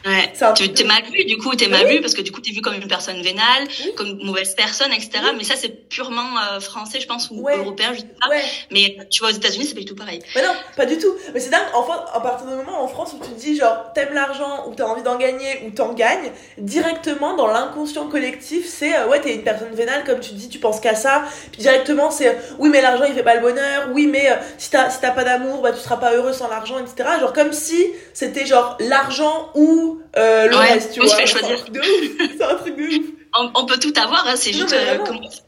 Ouais. 0.04 0.32
Tu 0.54 0.68
t'es 0.70 0.84
mal 0.84 1.02
vu, 1.10 1.24
du 1.24 1.38
coup, 1.38 1.54
t'es 1.54 1.68
mal 1.68 1.86
vu 1.86 2.00
parce 2.02 2.12
que 2.12 2.20
du 2.20 2.30
coup, 2.30 2.40
t'es 2.42 2.52
vu 2.52 2.60
comme 2.60 2.74
une 2.74 2.86
personne 2.88 3.22
vénale, 3.22 3.66
comme 3.96 4.08
une 4.08 4.26
mauvaise 4.26 4.54
personne, 4.54 4.92
etc. 4.92 5.12
Mais 5.36 5.44
ça, 5.44 5.54
c'est 5.56 5.88
purement 5.88 6.28
euh, 6.52 6.60
français, 6.60 7.00
je 7.00 7.06
pense, 7.06 7.30
ou 7.30 7.48
européen, 7.48 7.92
je 7.94 8.00
sais 8.00 8.06
pas. 8.20 8.34
Mais 8.70 8.98
tu 9.10 9.20
vois, 9.20 9.30
aux 9.30 9.34
États-Unis, 9.34 9.64
c'est 9.64 9.74
pas 9.74 9.80
du 9.80 9.86
tout 9.86 9.94
pareil. 9.94 10.20
Mais 10.34 10.42
non, 10.42 10.52
pas 10.76 10.84
du 10.84 10.98
tout. 10.98 11.14
Mais 11.32 11.40
c'est 11.40 11.48
dingue, 11.48 11.62
enfin, 11.72 12.04
à 12.12 12.20
partir 12.20 12.46
du 12.46 12.54
moment 12.54 12.82
en 12.82 12.88
France 12.88 13.14
où 13.14 13.24
tu 13.24 13.30
te 13.30 13.40
dis, 13.40 13.56
genre, 13.56 13.92
t'aimes 13.94 14.12
l'argent, 14.12 14.68
ou 14.68 14.74
t'as 14.74 14.84
envie 14.84 15.02
d'en 15.02 15.16
gagner, 15.16 15.62
ou 15.66 15.70
t'en 15.70 15.94
gagnes, 15.94 16.32
directement 16.58 17.34
dans 17.36 17.46
l'inconscient 17.46 18.06
collectif, 18.08 18.66
c'est, 18.68 18.94
euh, 18.94 19.08
ouais, 19.08 19.22
t'es 19.22 19.34
une 19.34 19.42
personne 19.42 19.74
vénale, 19.74 20.04
comme 20.04 20.20
tu 20.20 20.34
dis, 20.34 20.50
tu 20.50 20.58
penses 20.58 20.80
qu'à 20.80 20.94
ça. 20.94 21.24
Puis 21.52 21.62
directement, 21.62 22.10
c'est, 22.10 22.28
euh, 22.28 22.38
oui, 22.58 22.68
mais 22.68 22.82
l'argent, 22.82 23.04
il 23.04 23.14
fait 23.14 23.22
pas 23.22 23.36
le 23.36 23.40
bonheur. 23.40 23.88
Oui, 23.94 24.06
mais 24.06 24.28
si 24.58 24.70
t'as 24.70 24.90
si 24.90 25.00
t'as 25.00 25.12
pas 25.12 25.24
d'amour, 25.24 25.62
bah, 25.62 25.72
tu 25.72 25.80
seras 25.80 25.96
pas 25.96 26.14
heureux 26.14 26.34
sans 26.34 26.48
l'argent, 26.48 26.78
etc. 26.78 27.08
Genre, 27.20 27.32
comme 27.32 27.54
si 27.54 27.86
c'était 28.12 28.44
genre 28.44 28.76
l'argent 28.80 29.50
ou 29.54 29.93
euh, 30.16 30.48
le 30.48 30.56
reste, 30.56 30.92
tu 30.92 31.00
vois. 31.00 31.26
choisir. 31.26 31.58
C'est 31.58 32.42
un 32.42 32.54
truc 32.56 32.76
de 32.76 32.82
ouf. 32.82 33.06
On, 33.36 33.66
peut 33.66 33.78
tout 33.78 33.92
avoir, 33.96 34.28
hein, 34.28 34.34
c'est 34.36 34.52
juste 34.52 34.72
euh, 34.72 34.98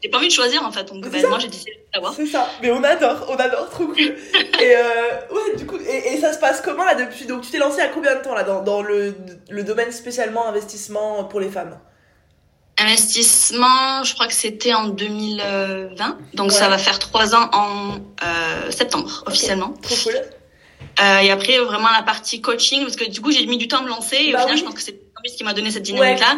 j'ai 0.03 0.09
pas 0.09 0.17
envie 0.17 0.27
de 0.27 0.33
choisir 0.33 0.61
en 0.65 0.71
fait, 0.73 0.83
donc 0.91 1.05
moi 1.29 1.39
j'ai 1.39 1.47
décidé 1.47 1.71
d'avoir. 1.93 2.13
C'est 2.13 2.25
ça, 2.25 2.49
mais 2.61 2.69
on 2.69 2.83
adore, 2.83 3.25
on 3.29 3.35
adore, 3.35 3.69
trop 3.69 3.85
cool. 3.85 3.97
et 4.01 4.15
euh, 4.75 4.81
ouais, 5.31 5.55
du 5.55 5.65
coup, 5.65 5.77
et, 5.77 6.13
et, 6.13 6.19
ça 6.19 6.33
se 6.33 6.39
passe 6.39 6.59
comment 6.59 6.83
là 6.83 6.95
depuis? 6.95 7.25
Donc 7.25 7.43
tu 7.43 7.51
t'es 7.51 7.59
lancé 7.59 7.79
à 7.79 7.87
combien 7.87 8.15
de 8.15 8.21
temps 8.21 8.35
là 8.35 8.43
dans, 8.43 8.61
dans 8.61 8.81
le, 8.81 9.15
le 9.49 9.63
domaine 9.63 9.93
spécialement 9.93 10.49
investissement 10.49 11.23
pour 11.23 11.39
les 11.39 11.49
femmes? 11.49 11.79
Investissement, 12.77 14.03
je 14.03 14.13
crois 14.13 14.27
que 14.27 14.33
c'était 14.33 14.73
en 14.73 14.89
2020, 14.89 16.17
donc 16.33 16.51
ça 16.51 16.67
va 16.67 16.77
faire 16.77 16.99
trois 16.99 17.35
ans 17.35 17.49
en 17.53 17.95
euh, 17.95 18.69
septembre 18.69 19.23
officiellement. 19.25 19.73
Trop 19.81 19.95
cool. 20.03 20.21
Euh, 20.99 21.19
et 21.19 21.29
après, 21.29 21.59
vraiment 21.59 21.89
la 21.95 22.03
partie 22.03 22.41
coaching, 22.41 22.81
parce 22.81 22.95
que 22.95 23.09
du 23.09 23.21
coup, 23.21 23.31
j'ai 23.31 23.45
mis 23.45 23.57
du 23.57 23.67
temps 23.67 23.79
à 23.79 23.83
me 23.83 23.89
lancer. 23.89 24.17
Et 24.19 24.29
au 24.29 24.33
bah 24.33 24.41
final, 24.41 24.57
je 24.57 24.63
pense 24.63 24.73
que 24.73 24.81
c'est 24.81 24.99
ce 25.25 25.37
qui 25.37 25.43
m'a 25.43 25.53
donné 25.53 25.71
cette 25.71 25.83
dynamique-là. 25.83 26.37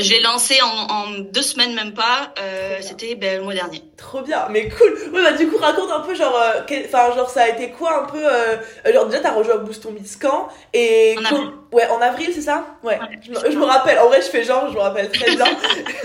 J'ai 0.00 0.20
lancé 0.20 0.60
en, 0.62 0.66
en, 0.66 1.10
deux 1.18 1.42
semaines, 1.42 1.74
même 1.74 1.92
pas. 1.92 2.32
Euh, 2.40 2.78
C'était 2.80 3.14
ben, 3.14 3.38
le 3.38 3.44
mois 3.44 3.54
dernier. 3.54 3.82
Trop 3.96 4.22
bien, 4.22 4.46
mais 4.50 4.68
cool. 4.68 4.94
Ouais, 5.12 5.22
bah 5.22 5.32
du 5.32 5.48
coup, 5.48 5.56
raconte 5.56 5.90
un 5.90 6.00
peu, 6.00 6.14
genre, 6.14 6.40
euh, 6.40 7.14
genre, 7.16 7.28
ça 7.28 7.42
a 7.42 7.48
été 7.48 7.70
quoi 7.70 8.04
un 8.04 8.06
peu. 8.06 8.20
Euh, 8.24 8.56
genre, 8.92 9.06
déjà, 9.06 9.20
t'as 9.20 9.32
rejoint 9.32 9.56
Boost 9.56 9.84
on 9.86 9.94
quand 10.20 10.48
Et 10.72 11.16
en 11.18 11.24
avril. 11.24 11.50
Ouais, 11.72 11.86
en 11.88 12.00
avril, 12.00 12.30
c'est 12.32 12.42
ça? 12.42 12.64
Ouais. 12.82 12.98
Je, 13.22 13.58
me 13.58 13.64
rappelle. 13.64 13.98
En 13.98 14.06
vrai, 14.06 14.22
je 14.22 14.28
fais 14.28 14.44
genre, 14.44 14.68
je 14.70 14.74
me 14.74 14.80
rappelle 14.80 15.10
très 15.10 15.34
bien. 15.34 15.46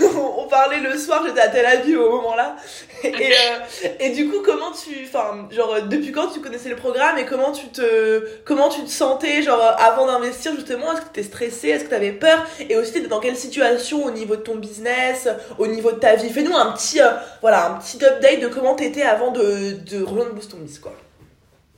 on, 0.36 0.46
parlait 0.48 0.80
le 0.80 0.98
soir, 0.98 1.22
j'étais 1.26 1.40
à 1.40 1.48
Tel 1.48 1.64
Aviv 1.64 1.98
au 2.00 2.10
moment-là. 2.16 2.56
Et, 3.02 3.12
euh, 3.12 3.88
et 4.00 4.10
du 4.10 4.28
coup, 4.28 4.42
comment 4.44 4.72
tu, 4.72 5.06
enfin, 5.06 5.48
genre, 5.50 5.82
depuis 5.82 6.12
quand 6.12 6.28
tu 6.28 6.40
connaissais 6.40 6.68
le 6.68 6.76
programme 6.76 7.16
et 7.16 7.24
comment 7.24 7.52
tu 7.52 7.68
te, 7.68 8.26
comment 8.44 8.68
tu 8.68 8.82
te 8.82 8.90
sentais, 8.90 9.42
genre, 9.42 9.60
avant 9.78 10.06
d'investir 10.06 10.54
justement? 10.54 10.92
Est-ce 10.92 11.00
que 11.00 11.06
t'étais 11.06 11.22
stressé 11.22 11.68
Est-ce 11.68 11.84
que 11.84 11.90
t'avais 11.90 12.12
peur? 12.12 12.44
Et 12.68 12.76
aussi, 12.76 12.92
t'étais 12.92 13.08
dans 13.08 13.20
quelle 13.20 13.36
situation 13.36 13.83
au 13.92 14.10
niveau 14.10 14.36
de 14.36 14.42
ton 14.42 14.56
business, 14.56 15.28
au 15.58 15.66
niveau 15.66 15.92
de 15.92 15.98
ta 15.98 16.16
vie 16.16 16.30
Fais-nous 16.30 16.56
un 16.56 16.72
petit, 16.72 17.00
euh, 17.00 17.10
voilà, 17.40 17.72
un 17.72 17.78
petit 17.78 18.02
update 18.04 18.40
de 18.40 18.48
comment 18.48 18.74
t'étais 18.74 19.02
avant 19.02 19.30
de, 19.30 19.72
de 19.90 20.02
rejoindre 20.02 20.34
Boost 20.34 20.54
on 20.54 20.80
quoi. 20.80 20.94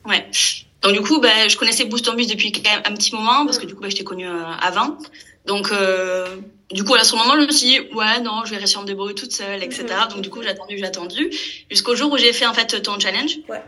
Ouais. 0.05 0.25
Donc 0.81 0.93
du 0.93 1.01
coup, 1.01 1.19
bah, 1.19 1.47
je 1.47 1.57
connaissais 1.57 1.85
Boost 1.85 2.07
on 2.07 2.13
depuis 2.13 2.53
un 2.85 2.93
petit 2.93 3.13
moment 3.13 3.45
parce 3.45 3.57
que 3.57 3.65
du 3.65 3.75
coup, 3.75 3.81
bah, 3.81 3.89
je 3.89 3.95
t'ai 3.95 4.03
connu 4.03 4.27
euh, 4.27 4.43
avant. 4.61 4.97
Donc 5.45 5.71
euh, 5.71 6.27
du 6.71 6.83
coup, 6.83 6.95
à 6.95 7.03
ce 7.03 7.15
moment, 7.15 7.33
je 7.39 7.45
me 7.45 7.51
suis 7.51 7.67
dit, 7.67 7.79
ouais, 7.95 8.19
non, 8.21 8.43
je 8.45 8.51
vais 8.51 8.57
réussir 8.57 8.79
à 8.79 8.81
me 8.83 8.87
débrouiller 8.87 9.15
toute 9.15 9.31
seule, 9.31 9.63
etc. 9.63 9.85
Donc 10.09 10.21
du 10.21 10.29
coup, 10.29 10.41
j'ai 10.43 10.49
attendu, 10.49 10.77
j'ai 10.77 10.85
attendu, 10.85 11.31
jusqu'au 11.69 11.95
jour 11.95 12.11
où 12.11 12.17
j'ai 12.17 12.33
fait 12.33 12.45
en 12.45 12.53
fait 12.53 12.81
ton 12.81 12.99
challenge. 12.99 13.37
Ouais. 13.49 13.61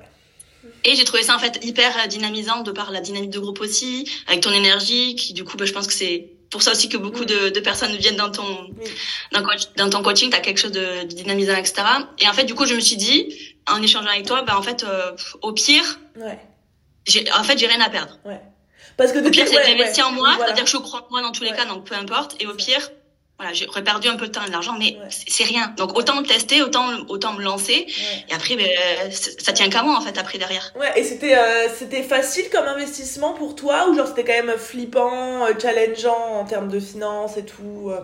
Et 0.83 0.95
j'ai 0.95 1.03
trouvé 1.03 1.23
ça 1.23 1.35
en 1.35 1.39
fait 1.39 1.63
hyper 1.63 2.07
dynamisant 2.07 2.61
de 2.61 2.71
par 2.71 2.91
la 2.91 3.01
dynamique 3.01 3.31
de 3.31 3.39
groupe 3.39 3.61
aussi, 3.61 4.09
avec 4.27 4.41
ton 4.41 4.51
énergie, 4.51 5.15
qui 5.15 5.33
du 5.33 5.43
coup, 5.43 5.57
bah, 5.57 5.65
je 5.65 5.73
pense 5.73 5.87
que 5.87 5.93
c'est 5.93 6.29
pour 6.49 6.63
ça 6.63 6.71
aussi 6.71 6.89
que 6.89 6.97
beaucoup 6.97 7.25
de, 7.25 7.49
de 7.49 7.59
personnes 7.59 7.95
viennent 7.97 8.15
dans 8.15 8.31
ton 8.31 8.69
dans, 9.31 9.43
dans, 9.77 9.89
ton 9.89 10.01
coaching, 10.01 10.29
tu 10.29 10.35
as 10.35 10.39
quelque 10.39 10.57
chose 10.57 10.71
de, 10.71 11.03
dynamisant, 11.03 11.55
etc. 11.55 11.83
Et 12.19 12.27
en 12.27 12.33
fait, 12.33 12.45
du 12.45 12.55
coup, 12.55 12.65
je 12.65 12.73
me 12.73 12.79
suis 12.79 12.97
dit, 12.97 13.55
en 13.67 13.81
échangeant 13.81 14.09
avec 14.09 14.25
toi, 14.25 14.41
bah 14.41 14.57
en 14.57 14.61
fait, 14.61 14.83
euh, 14.83 15.11
au 15.41 15.53
pire, 15.53 15.99
ouais. 16.15 16.39
j'ai 17.05 17.31
en 17.31 17.43
fait 17.43 17.57
j'ai 17.57 17.67
rien 17.67 17.81
à 17.81 17.89
perdre. 17.89 18.19
Ouais. 18.25 18.41
Parce 18.97 19.11
que 19.11 19.25
au 19.25 19.29
pire, 19.29 19.45
c'est 19.47 19.63
d'investir 19.63 20.07
en 20.07 20.11
moi, 20.11 20.35
c'est-à-dire 20.37 20.63
que 20.63 20.69
je 20.69 20.77
crois 20.77 21.05
en 21.07 21.11
moi 21.11 21.21
dans 21.21 21.31
tous 21.31 21.43
les 21.43 21.51
cas, 21.51 21.65
donc 21.65 21.85
peu 21.85 21.95
importe. 21.95 22.35
Et 22.41 22.47
au 22.47 22.53
pire, 22.53 22.89
voilà, 23.39 23.53
j'aurais 23.53 23.85
perdu 23.85 24.09
un 24.09 24.17
peu 24.17 24.27
de 24.27 24.33
temps 24.33 24.43
et 24.43 24.47
de 24.47 24.51
l'argent, 24.51 24.75
mais 24.77 24.97
c'est 25.09 25.45
rien. 25.45 25.73
Donc 25.77 25.97
autant 25.97 26.19
me 26.19 26.27
tester, 26.27 26.61
autant 26.61 26.89
autant 27.07 27.31
me 27.31 27.41
lancer. 27.41 27.87
Et 28.27 28.33
après, 28.33 28.57
ben, 28.57 28.67
ça 29.11 29.53
tient 29.53 29.69
qu'à 29.69 29.81
moi 29.81 29.95
en 29.95 30.01
fait 30.01 30.17
après 30.17 30.37
derrière. 30.37 30.73
Ouais. 30.77 30.91
Et 30.99 31.05
c'était 31.05 31.37
euh, 31.37 31.69
c'était 31.73 32.03
facile 32.03 32.49
comme 32.51 32.65
investissement 32.65 33.33
pour 33.33 33.55
toi 33.55 33.87
ou 33.89 33.95
genre 33.95 34.07
c'était 34.07 34.25
quand 34.25 34.45
même 34.45 34.57
flippant, 34.57 35.45
euh, 35.45 35.53
challengeant 35.57 36.41
en 36.41 36.43
termes 36.43 36.67
de 36.67 36.81
finances 36.81 37.37
et 37.37 37.45
tout. 37.45 37.91
Euh? 37.91 38.01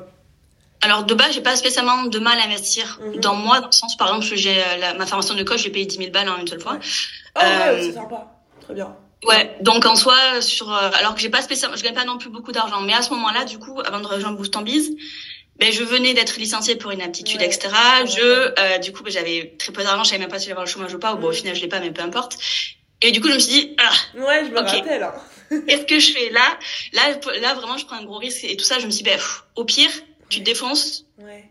Alors 0.79 1.03
de 1.03 1.13
base, 1.13 1.33
j'ai 1.33 1.41
pas 1.41 1.57
spécialement 1.57 2.03
de 2.03 2.19
mal 2.19 2.39
à 2.39 2.45
investir 2.45 3.01
mhm. 3.03 3.19
dans 3.19 3.35
moi, 3.35 3.59
dans 3.59 3.67
le 3.67 3.73
sens 3.73 3.97
par 3.97 4.07
exemple, 4.07 4.37
j'ai 4.37 4.63
ma 4.97 5.05
formation 5.05 5.35
de 5.35 5.43
coach, 5.43 5.63
j'ai 5.63 5.69
payé 5.69 5.85
10 5.85 5.97
000 5.97 6.11
balles 6.11 6.29
en 6.29 6.37
une 6.37 6.47
seule 6.47 6.61
fois. 6.61 6.79
Oh 7.35 7.39
ouais, 7.41 7.81
c'est 7.81 7.91
sympa, 7.91 8.39
très 8.61 8.73
bien. 8.73 8.95
Ouais, 9.25 9.55
donc 9.61 9.85
en 9.85 9.95
soi, 9.95 10.41
sur, 10.41 10.71
euh, 10.71 10.89
alors 10.93 11.15
que 11.15 11.21
j'ai 11.21 11.29
pas 11.29 11.41
spécialement, 11.41 11.75
je 11.75 11.83
gagne 11.83 11.95
pas 11.95 12.05
non 12.05 12.17
plus 12.17 12.29
beaucoup 12.29 12.51
d'argent, 12.51 12.81
mais 12.81 12.93
à 12.93 13.01
ce 13.01 13.09
moment-là, 13.11 13.43
du 13.45 13.57
coup, 13.57 13.79
avant 13.83 13.99
de 13.99 14.07
rejoindre 14.07 14.37
Boost 14.37 14.55
en 14.55 14.61
Bise, 14.61 14.95
ben 15.57 15.71
je 15.71 15.83
venais 15.83 16.13
d'être 16.13 16.37
licenciée 16.37 16.75
pour 16.75 16.91
une 16.91 17.01
aptitude, 17.01 17.41
etc. 17.41 17.69
Je, 18.05 18.53
euh, 18.59 18.77
du 18.77 18.91
coup, 18.91 19.03
ben, 19.03 19.11
j'avais 19.11 19.55
très 19.57 19.71
peu 19.71 19.83
d'argent, 19.83 20.03
je 20.03 20.09
savais 20.09 20.19
même 20.19 20.29
pas 20.29 20.39
si 20.39 20.49
j'avais 20.49 20.59
le 20.59 20.67
chômage 20.67 20.93
ou 20.93 20.99
pas. 20.99 21.13
Ou 21.13 21.17
bon, 21.17 21.29
au 21.29 21.31
final, 21.31 21.55
je 21.55 21.61
l'ai 21.61 21.67
pas, 21.67 21.79
mais 21.79 21.91
peu 21.91 22.01
importe. 22.01 22.37
Et 23.01 23.11
du 23.11 23.21
coup, 23.21 23.29
je 23.29 23.35
me 23.35 23.39
suis 23.39 23.53
dit, 23.53 23.75
ah, 23.79 24.19
ouais, 24.19 24.45
je 24.45 24.51
me 24.51 24.59
rappelle. 24.59 25.03
Hein. 25.03 25.13
Qu'est-ce 25.67 25.85
que 25.85 25.99
je 25.99 26.11
fais 26.11 26.29
là? 26.31 26.57
Là, 26.93 27.01
là, 27.39 27.53
vraiment, 27.53 27.77
je 27.77 27.85
prends 27.85 27.97
un 27.97 28.03
gros 28.03 28.17
risque 28.17 28.43
et 28.43 28.57
tout 28.57 28.65
ça. 28.65 28.79
Je 28.79 28.85
me 28.85 28.91
suis 28.91 29.03
dit, 29.03 29.09
ben, 29.09 29.19
au 29.55 29.63
pire, 29.63 29.91
tu 30.29 30.39
te 30.39 30.43
défonces. 30.43 31.05
Ouais. 31.19 31.45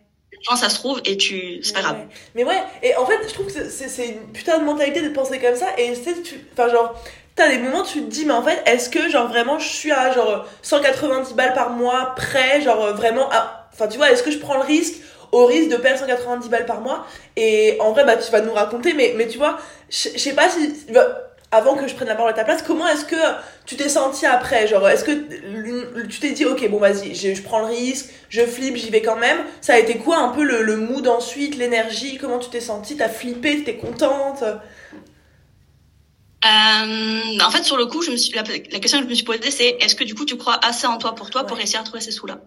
Quand 0.46 0.56
ça 0.56 0.68
se 0.68 0.74
trouve 0.74 1.00
et 1.06 1.16
tu 1.16 1.62
c'est 1.62 1.72
pas 1.72 1.80
grave 1.80 2.06
mais 2.34 2.44
ouais 2.44 2.60
et 2.82 2.94
en 2.96 3.06
fait 3.06 3.18
je 3.26 3.32
trouve 3.32 3.46
que 3.46 3.70
c'est 3.70 4.08
une 4.08 4.30
putain 4.30 4.58
de 4.58 4.64
mentalité 4.64 5.00
de 5.00 5.08
penser 5.08 5.38
comme 5.38 5.56
ça 5.56 5.68
et 5.78 5.94
c'est 5.94 6.22
tu 6.22 6.34
enfin 6.52 6.68
genre 6.68 7.02
t'as 7.36 7.48
des 7.48 7.58
moments 7.58 7.80
où 7.80 7.86
tu 7.86 8.00
te 8.00 8.10
dis 8.10 8.24
mais 8.26 8.32
en 8.32 8.42
fait 8.42 8.62
est-ce 8.66 8.88
que 8.88 9.08
genre 9.08 9.28
vraiment 9.28 9.58
je 9.58 9.68
suis 9.68 9.92
à 9.92 10.12
genre 10.12 10.46
190 10.62 11.34
balles 11.34 11.54
par 11.54 11.70
mois 11.70 12.14
prêt 12.16 12.60
genre 12.60 12.94
vraiment 12.94 13.28
enfin 13.72 13.88
tu 13.88 13.96
vois 13.96 14.10
est-ce 14.10 14.22
que 14.22 14.30
je 14.30 14.38
prends 14.38 14.54
le 14.56 14.64
risque 14.64 14.94
au 15.32 15.46
risque 15.46 15.68
de 15.70 15.76
perdre 15.76 15.98
190 15.98 16.48
balles 16.48 16.64
par 16.66 16.80
mois? 16.80 17.06
Et 17.36 17.76
en 17.80 17.90
vrai 17.92 18.04
bah 18.04 18.16
tu 18.16 18.30
vas 18.30 18.40
nous 18.40 18.52
raconter 18.52 18.94
mais 18.94 19.26
tu 19.26 19.38
vois 19.38 19.58
je 19.90 20.16
sais 20.16 20.32
pas 20.32 20.48
si 20.48 20.72
avant 21.50 21.76
que 21.76 21.86
je 21.86 21.94
prenne 21.94 22.08
la 22.08 22.14
parole 22.14 22.30
à 22.30 22.34
ta 22.34 22.44
place 22.44 22.62
comment 22.62 22.86
est-ce 22.88 23.04
que 23.04 23.16
tu 23.66 23.76
t'es 23.76 23.88
senti 23.88 24.26
après? 24.26 24.66
Genre 24.66 24.88
est-ce 24.88 25.04
que 25.04 25.12
tu 26.08 26.20
t'es 26.20 26.30
dit 26.30 26.44
ok 26.44 26.68
bon 26.68 26.78
vas-y 26.78 27.14
je, 27.14 27.42
prends 27.42 27.60
le 27.60 27.66
risque 27.66 28.10
je 28.28 28.42
flippe 28.42 28.76
j'y 28.76 28.90
vais 28.90 29.02
quand 29.02 29.16
même. 29.16 29.38
Ça 29.60 29.74
a 29.74 29.78
été 29.78 29.98
quoi 29.98 30.18
un 30.18 30.28
peu 30.28 30.42
le, 30.44 30.62
le 30.62 30.76
mood 30.76 31.06
ensuite 31.08 31.56
l'énergie? 31.56 32.18
Comment 32.18 32.38
tu 32.38 32.50
t'es 32.50 32.60
senti 32.60 32.96
t'as 32.96 33.08
flippé? 33.08 33.58
T'étais 33.58 33.76
contente? 33.76 34.42
euh, 34.42 34.54
en 36.44 37.50
fait, 37.50 37.64
sur 37.64 37.76
le 37.76 37.86
coup, 37.86 38.02
je 38.02 38.10
me 38.10 38.16
suis, 38.16 38.32
la, 38.34 38.42
question 38.42 38.98
que 38.98 39.04
je 39.04 39.10
me 39.10 39.14
suis 39.14 39.24
posée, 39.24 39.50
c'est 39.50 39.76
est-ce 39.80 39.94
que 39.94 40.04
du 40.04 40.14
coup, 40.14 40.24
tu 40.24 40.36
crois 40.36 40.58
assez 40.64 40.86
en 40.86 40.98
toi 40.98 41.14
pour 41.14 41.30
toi 41.30 41.44
pour 41.44 41.56
réussir 41.56 41.80
à 41.80 41.84
trouver 41.84 42.00
ces 42.00 42.12
sous-là? 42.12 42.40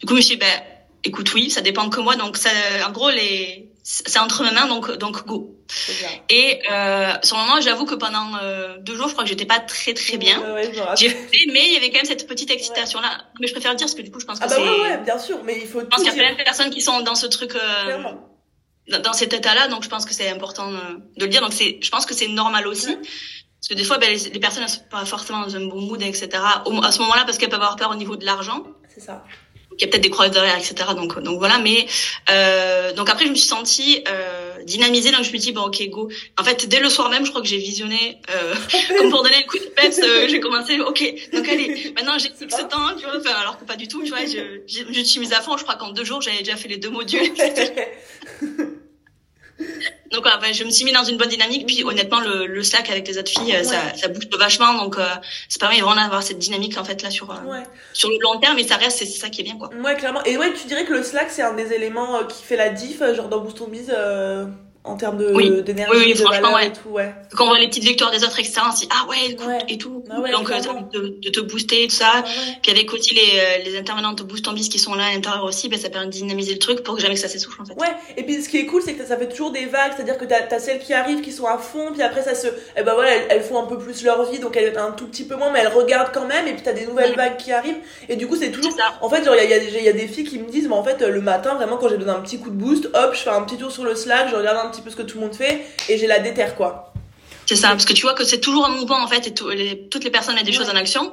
Du 0.00 0.06
coup, 0.06 0.14
je 0.14 0.16
me 0.16 0.20
suis 0.20 0.36
dit, 0.36 0.40
ben, 0.40 0.62
écoute, 1.04 1.32
oui, 1.34 1.50
ça 1.50 1.60
dépend 1.60 1.88
que 1.88 2.00
moi. 2.00 2.16
Donc, 2.16 2.36
ça, 2.36 2.50
en 2.86 2.90
gros, 2.90 3.10
les, 3.10 3.68
c'est 3.90 4.18
entre 4.18 4.42
mes 4.42 4.50
mains, 4.50 4.66
donc, 4.66 4.90
donc 4.98 5.24
go. 5.24 5.56
Et 6.28 6.60
euh, 6.70 7.12
sur 7.22 7.38
le 7.38 7.42
moment, 7.44 7.60
j'avoue 7.62 7.86
que 7.86 7.94
pendant 7.94 8.36
euh, 8.42 8.76
deux 8.80 8.94
jours, 8.94 9.08
je 9.08 9.12
crois 9.12 9.24
que 9.24 9.30
j'étais 9.30 9.46
pas 9.46 9.60
très 9.60 9.94
très 9.94 10.18
bien. 10.18 10.42
j'ai 10.94 11.08
fait, 11.08 11.46
mais 11.50 11.66
il 11.66 11.72
y 11.72 11.76
avait 11.76 11.88
quand 11.88 11.96
même 11.96 12.04
cette 12.04 12.26
petite 12.26 12.50
excitation 12.50 13.00
là. 13.00 13.18
Mais 13.40 13.46
je 13.46 13.52
préfère 13.52 13.72
le 13.72 13.78
dire 13.78 13.86
parce 13.86 13.94
que 13.94 14.02
du 14.02 14.10
coup, 14.10 14.20
je 14.20 14.26
pense 14.26 14.40
que 14.40 14.44
ah 14.44 14.48
bah 14.48 14.60
ouais, 14.60 14.80
ouais, 14.80 14.98
bien 14.98 15.18
sûr, 15.18 15.38
mais 15.44 15.58
il 15.58 15.66
faut. 15.66 15.80
Je 15.80 15.86
pense 15.86 16.02
qu'il 16.02 16.08
y 16.08 16.20
a 16.20 16.22
plein 16.22 16.32
de 16.32 16.42
personnes 16.42 16.70
qui 16.70 16.82
sont 16.82 17.00
dans 17.00 17.14
ce 17.14 17.26
truc. 17.26 17.54
Euh, 17.54 18.02
dans 19.02 19.12
cet 19.12 19.34
état-là, 19.34 19.68
donc 19.68 19.82
je 19.82 19.88
pense 19.88 20.06
que 20.06 20.14
c'est 20.14 20.30
important 20.30 20.72
euh, 20.72 20.94
de 21.16 21.24
le 21.24 21.30
dire. 21.30 21.42
Donc 21.42 21.52
c'est, 21.52 21.78
je 21.82 21.90
pense 21.90 22.06
que 22.06 22.14
c'est 22.14 22.28
normal 22.28 22.66
aussi. 22.66 22.96
Parce 23.60 23.68
que 23.68 23.74
des 23.74 23.84
fois, 23.84 23.98
ben, 23.98 24.16
les, 24.32 24.40
personnes 24.40 24.62
ne 24.62 24.68
sont 24.68 24.80
pas 24.90 25.04
forcément 25.04 25.40
dans 25.40 25.56
un 25.56 25.66
bon 25.66 25.80
mood, 25.80 26.00
etc. 26.00 26.28
à 26.34 26.92
ce 26.92 26.98
moment-là, 27.00 27.24
parce 27.24 27.38
qu'elles 27.38 27.48
peuvent 27.48 27.60
avoir 27.60 27.76
peur 27.76 27.90
au 27.90 27.96
niveau 27.96 28.16
de 28.16 28.24
l'argent. 28.24 28.64
C'est 28.88 29.00
ça 29.00 29.24
il 29.78 29.82
y 29.82 29.84
a 29.84 29.88
peut-être 29.88 30.02
des 30.02 30.10
croix 30.10 30.28
derrière, 30.28 30.56
etc. 30.56 30.74
Donc, 30.96 31.20
donc 31.22 31.38
voilà. 31.38 31.58
Mais 31.58 31.86
euh, 32.30 32.92
donc 32.94 33.08
après, 33.08 33.26
je 33.26 33.30
me 33.30 33.36
suis 33.36 33.46
sentie 33.46 34.02
euh, 34.08 34.62
dynamisée. 34.64 35.12
Donc 35.12 35.22
je 35.22 35.32
me 35.32 35.38
dis 35.38 35.52
bon, 35.52 35.62
ok, 35.62 35.88
go. 35.88 36.10
En 36.36 36.44
fait, 36.44 36.68
dès 36.68 36.80
le 36.80 36.88
soir 36.88 37.10
même, 37.10 37.24
je 37.24 37.30
crois 37.30 37.42
que 37.42 37.48
j'ai 37.48 37.58
visionné 37.58 38.20
euh, 38.30 38.54
comme 38.98 39.10
pour 39.10 39.22
donner 39.22 39.38
le 39.38 39.46
coup 39.46 39.58
de 39.58 39.64
peps. 39.64 40.00
Euh, 40.02 40.26
j'ai 40.28 40.40
commencé, 40.40 40.80
ok. 40.80 41.30
Donc 41.32 41.48
allez, 41.48 41.92
maintenant 41.96 42.18
j'ai 42.18 42.30
ce 42.30 42.62
temps, 42.62 42.94
tu 42.98 43.04
vois. 43.04 43.18
Enfin, 43.18 43.34
alors 43.40 43.58
que 43.58 43.64
pas 43.64 43.76
du 43.76 43.86
tout, 43.86 44.02
tu 44.02 44.10
vois. 44.10 44.24
Je, 44.24 44.62
je, 44.66 44.92
je 44.92 45.00
suis 45.00 45.20
mise 45.20 45.32
à 45.32 45.40
fond. 45.40 45.56
Je 45.56 45.62
crois 45.62 45.76
qu'en 45.76 45.90
deux 45.90 46.04
jours, 46.04 46.20
j'avais 46.20 46.38
déjà 46.38 46.56
fait 46.56 46.68
les 46.68 46.78
deux 46.78 46.90
modules. 46.90 47.30
Donc 50.10 50.22
voilà, 50.22 50.52
je 50.52 50.64
me 50.64 50.70
suis 50.70 50.84
mis 50.84 50.92
dans 50.92 51.04
une 51.04 51.16
bonne 51.16 51.28
dynamique. 51.28 51.66
Puis 51.66 51.84
honnêtement, 51.84 52.20
le, 52.20 52.46
le 52.46 52.62
Slack 52.62 52.90
avec 52.90 53.06
les 53.06 53.18
autres 53.18 53.30
filles, 53.30 53.54
euh, 53.54 53.62
ça, 53.62 53.94
ça 53.94 54.08
bouge 54.08 54.28
vachement. 54.38 54.74
Donc 54.74 54.98
euh, 54.98 55.04
ça 55.48 55.58
permet 55.58 55.80
vraiment 55.80 56.00
d'avoir 56.00 56.22
cette 56.22 56.38
dynamique 56.38 56.78
en 56.78 56.84
fait 56.84 57.02
là 57.02 57.10
sur 57.10 57.30
euh, 57.30 57.60
sur 57.92 58.08
le 58.08 58.18
long 58.20 58.38
terme. 58.38 58.58
Et 58.58 58.66
ça 58.66 58.76
reste, 58.76 58.98
c'est 58.98 59.06
ça 59.06 59.28
qui 59.28 59.42
est 59.42 59.44
bien 59.44 59.58
quoi. 59.58 59.70
Ouais, 59.82 59.96
clairement. 59.96 60.22
Et 60.24 60.36
ouais, 60.36 60.52
tu 60.52 60.66
dirais 60.66 60.84
que 60.84 60.92
le 60.92 61.02
Slack 61.02 61.30
c'est 61.30 61.42
un 61.42 61.54
des 61.54 61.72
éléments 61.72 62.24
qui 62.24 62.42
fait 62.42 62.56
la 62.56 62.70
diff, 62.70 63.02
genre 63.14 63.28
dans 63.28 63.40
Boost 63.40 63.60
on 63.60 63.68
Biz 63.68 63.92
en 64.88 64.96
termes 64.96 65.18
de 65.18 65.32
oui. 65.34 65.62
d'énergie 65.62 65.92
oui, 65.96 66.14
de 66.14 66.18
franchement 66.18 66.54
ouais. 66.54 66.68
et 66.68 66.72
tout 66.72 66.88
ouais. 66.88 67.14
Quand 67.36 67.44
on 67.44 67.48
voit 67.48 67.58
les 67.58 67.68
petites 67.68 67.84
victoires 67.84 68.10
des 68.10 68.24
autres 68.24 68.38
etc. 68.38 68.60
on 68.66 68.72
se 68.72 68.80
dit 68.80 68.88
ah 68.90 69.06
ouais, 69.08 69.36
et 69.68 69.78
tout. 69.78 70.02
Ah 70.10 70.16
donc 70.32 70.50
euh, 70.50 70.58
de, 70.92 71.18
de, 71.20 71.30
te 71.30 71.40
booster 71.40 71.84
et 71.84 71.88
tout 71.88 71.94
ça. 71.94 72.24
Puis 72.62 72.72
avec 72.72 72.92
aussi 72.92 73.14
les, 73.14 73.20
euh, 73.20 73.64
les 73.64 73.78
intervenants 73.78 74.12
de 74.12 74.22
Boost 74.22 74.48
en 74.48 74.52
Bis 74.52 74.68
qui 74.68 74.78
sont 74.78 74.94
là 74.94 75.06
à 75.06 75.12
l'intérieur 75.12 75.44
aussi 75.44 75.68
ben, 75.68 75.78
ça 75.78 75.90
permet 75.90 76.06
de 76.06 76.12
dynamiser 76.12 76.52
le 76.52 76.58
truc 76.58 76.82
pour 76.82 76.96
que 76.96 77.02
jamais 77.02 77.14
que 77.14 77.20
ça 77.20 77.28
s'essouffle 77.28 77.62
en 77.62 77.64
fait. 77.64 77.74
Ouais. 77.74 77.94
Et 78.16 78.22
puis 78.22 78.42
ce 78.42 78.48
qui 78.48 78.58
est 78.58 78.66
cool 78.66 78.82
c'est 78.82 78.94
que 78.94 79.04
ça 79.04 79.16
fait 79.16 79.28
toujours 79.28 79.50
des 79.50 79.66
vagues. 79.66 79.92
C'est 79.96 80.02
à 80.02 80.04
dire 80.04 80.18
que 80.18 80.24
t'as 80.24 80.46
as 80.50 80.58
celles 80.58 80.80
qui 80.80 80.94
arrivent 80.94 81.20
qui 81.20 81.32
sont 81.32 81.46
à 81.46 81.58
fond 81.58 81.92
puis 81.92 82.02
après 82.02 82.22
ça 82.22 82.34
se 82.34 82.48
eh 82.76 82.82
ben 82.82 82.94
voilà 82.94 83.10
elles, 83.28 83.42
font 83.42 83.62
un 83.62 83.66
peu 83.66 83.78
plus 83.78 84.02
leur 84.04 84.30
vie 84.30 84.38
donc 84.38 84.56
elles 84.56 84.76
un 84.78 84.92
tout 84.92 85.06
petit 85.06 85.24
peu 85.24 85.36
moins 85.36 85.50
mais 85.52 85.60
elles 85.60 85.68
regardent 85.68 86.12
quand 86.12 86.26
même 86.26 86.46
et 86.46 86.52
puis 86.52 86.62
t'as 86.62 86.72
des 86.72 86.86
nouvelles 86.86 87.14
vagues 87.14 87.36
qui 87.36 87.52
arrivent. 87.52 87.78
Et 88.08 88.16
du 88.16 88.26
coup 88.26 88.36
c'est 88.36 88.50
toujours 88.50 88.74
en 89.00 89.08
fait 89.08 89.24
genre 89.24 89.34
il 89.34 89.50
y 89.50 89.52
a, 89.52 89.82
y 89.82 89.88
a, 89.88 89.92
des 89.92 90.08
filles 90.08 90.24
qui 90.24 90.38
me 90.38 90.48
disent 90.48 90.68
mais 90.68 90.74
en 90.74 90.84
fait 90.84 91.00
le 91.02 91.20
matin 91.20 91.54
vraiment 91.54 91.76
quand 91.76 91.88
j'ai 91.88 91.96
besoin 91.96 92.14
d'un 92.14 92.20
petit 92.20 92.38
coup 92.38 92.50
de 92.50 92.56
boost 92.56 92.86
hop 92.94 93.10
je 93.12 93.20
fais 93.20 93.30
un 93.30 93.42
petit 93.42 93.56
tour 93.56 93.70
sur 93.70 93.84
le 93.84 93.94
Slack 93.94 94.28
je 94.30 94.36
regarde 94.36 94.58
un 94.64 94.70
petit 94.70 94.77
peu 94.82 94.90
ce 94.90 94.96
que 94.96 95.02
tout 95.02 95.18
le 95.18 95.24
monde 95.24 95.34
fait 95.34 95.64
et 95.88 95.98
j'ai 95.98 96.06
la 96.06 96.18
déterre 96.18 96.54
quoi. 96.54 96.92
C'est 97.46 97.56
ça, 97.56 97.68
parce 97.68 97.86
que 97.86 97.94
tu 97.94 98.02
vois 98.02 98.14
que 98.14 98.24
c'est 98.24 98.40
toujours 98.40 98.66
un 98.66 98.70
mouvement 98.70 99.02
en 99.02 99.08
fait 99.08 99.26
et 99.26 99.32
toutes 99.32 100.04
les 100.04 100.10
personnes 100.10 100.34
mettent 100.34 100.44
des 100.44 100.52
choses 100.52 100.68
en 100.68 100.76
action. 100.76 101.12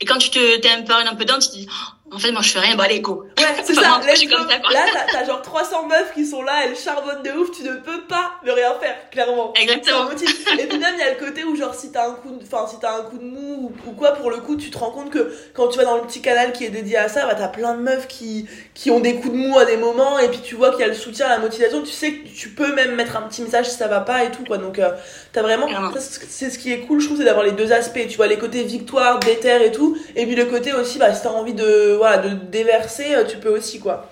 Et 0.00 0.06
quand 0.06 0.18
tu 0.18 0.30
te 0.30 0.56
t'es 0.56 0.70
un 0.70 0.82
peu 0.82 0.92
un 0.92 1.14
peu 1.14 1.24
down, 1.24 1.38
tu 1.38 1.48
te 1.48 1.54
dis 1.54 1.68
en 2.12 2.18
fait, 2.18 2.32
moi, 2.32 2.42
je 2.42 2.50
fais 2.50 2.58
rien, 2.58 2.76
bah, 2.76 2.84
allez, 2.84 3.00
go. 3.00 3.24
C'est 3.64 3.74
ça. 3.74 4.00
je 4.08 4.16
suis 4.16 4.28
comme 4.28 4.48
ça, 4.48 4.58
quoi. 4.58 4.72
Là, 4.72 4.80
t'as 5.10 5.24
genre 5.24 5.42
300 5.42 5.86
meufs 5.86 6.14
qui 6.14 6.26
sont 6.26 6.42
là, 6.42 6.52
elles 6.64 6.76
charbonnent 6.76 7.22
de 7.22 7.30
ouf, 7.30 7.50
tu 7.50 7.62
ne 7.62 7.74
peux 7.74 8.02
pas 8.08 8.32
ne 8.44 8.50
rien 8.52 8.74
faire, 8.80 8.96
clairement. 9.10 9.52
Exactement. 9.60 10.10
Et 10.10 10.66
puis 10.66 10.78
même, 10.78 10.94
il 10.96 11.00
y 11.00 11.02
a 11.02 11.10
le 11.10 11.24
côté 11.24 11.44
où, 11.44 11.56
genre, 11.56 11.74
si 11.74 11.92
t'as 11.92 12.08
un 12.08 12.12
coup 12.14 12.30
de, 12.30 12.44
si 12.44 12.78
t'as 12.80 12.98
un 12.98 13.02
coup 13.02 13.18
de 13.18 13.24
mou 13.24 13.72
ou, 13.86 13.92
quoi, 13.92 14.12
pour 14.12 14.30
le 14.30 14.38
coup, 14.38 14.56
tu 14.56 14.70
te 14.70 14.78
rends 14.78 14.90
compte 14.90 15.10
que 15.10 15.32
quand 15.54 15.68
tu 15.68 15.78
vas 15.78 15.84
dans 15.84 15.96
le 15.96 16.02
petit 16.02 16.20
canal 16.20 16.52
qui 16.52 16.64
est 16.64 16.70
dédié 16.70 16.96
à 16.96 17.08
ça, 17.08 17.26
bah, 17.26 17.34
t'as 17.36 17.48
plein 17.48 17.74
de 17.74 17.80
meufs 17.80 18.08
qui, 18.08 18.46
qui 18.74 18.90
ont 18.90 19.00
des 19.00 19.16
coups 19.16 19.32
de 19.32 19.38
mou 19.38 19.58
à 19.58 19.64
des 19.64 19.76
moments, 19.76 20.18
et 20.18 20.28
puis 20.28 20.40
tu 20.42 20.54
vois 20.54 20.70
qu'il 20.70 20.80
y 20.80 20.84
a 20.84 20.88
le 20.88 20.94
soutien, 20.94 21.28
la 21.28 21.38
motivation, 21.38 21.82
tu 21.82 21.92
sais 21.92 22.12
que 22.12 22.28
tu 22.28 22.50
peux 22.50 22.74
même 22.74 22.94
mettre 22.94 23.16
un 23.16 23.22
petit 23.22 23.42
message 23.42 23.68
si 23.68 23.76
ça 23.76 23.88
va 23.88 24.00
pas 24.00 24.24
et 24.24 24.30
tout, 24.30 24.44
quoi. 24.44 24.58
Donc, 24.58 24.78
euh, 24.78 24.90
t'as 25.32 25.42
vraiment, 25.42 25.68
c'est 25.98 26.50
ce 26.50 26.58
qui 26.58 26.72
est 26.72 26.80
cool, 26.80 27.00
je 27.00 27.06
trouve, 27.06 27.18
c'est 27.18 27.24
d'avoir 27.24 27.44
les 27.44 27.52
deux 27.52 27.72
aspects, 27.72 28.06
tu 28.08 28.16
vois, 28.16 28.26
les 28.26 28.38
côtés 28.38 28.62
victoire, 28.62 29.18
déter 29.18 29.50
et 29.50 29.72
tout, 29.72 29.96
et 30.16 30.26
puis 30.26 30.36
le 30.36 30.44
côté 30.44 30.72
aussi, 30.72 30.98
bah, 30.98 31.12
si 31.14 31.22
t'as 31.22 31.30
envie 31.30 31.54
de, 31.54 31.94
voilà, 31.96 32.18
de 32.18 32.30
déverser, 32.30 33.14
euh, 33.14 33.24
tu 33.24 33.38
peux 33.40 33.50
aussi, 33.50 33.80
quoi. 33.80 34.08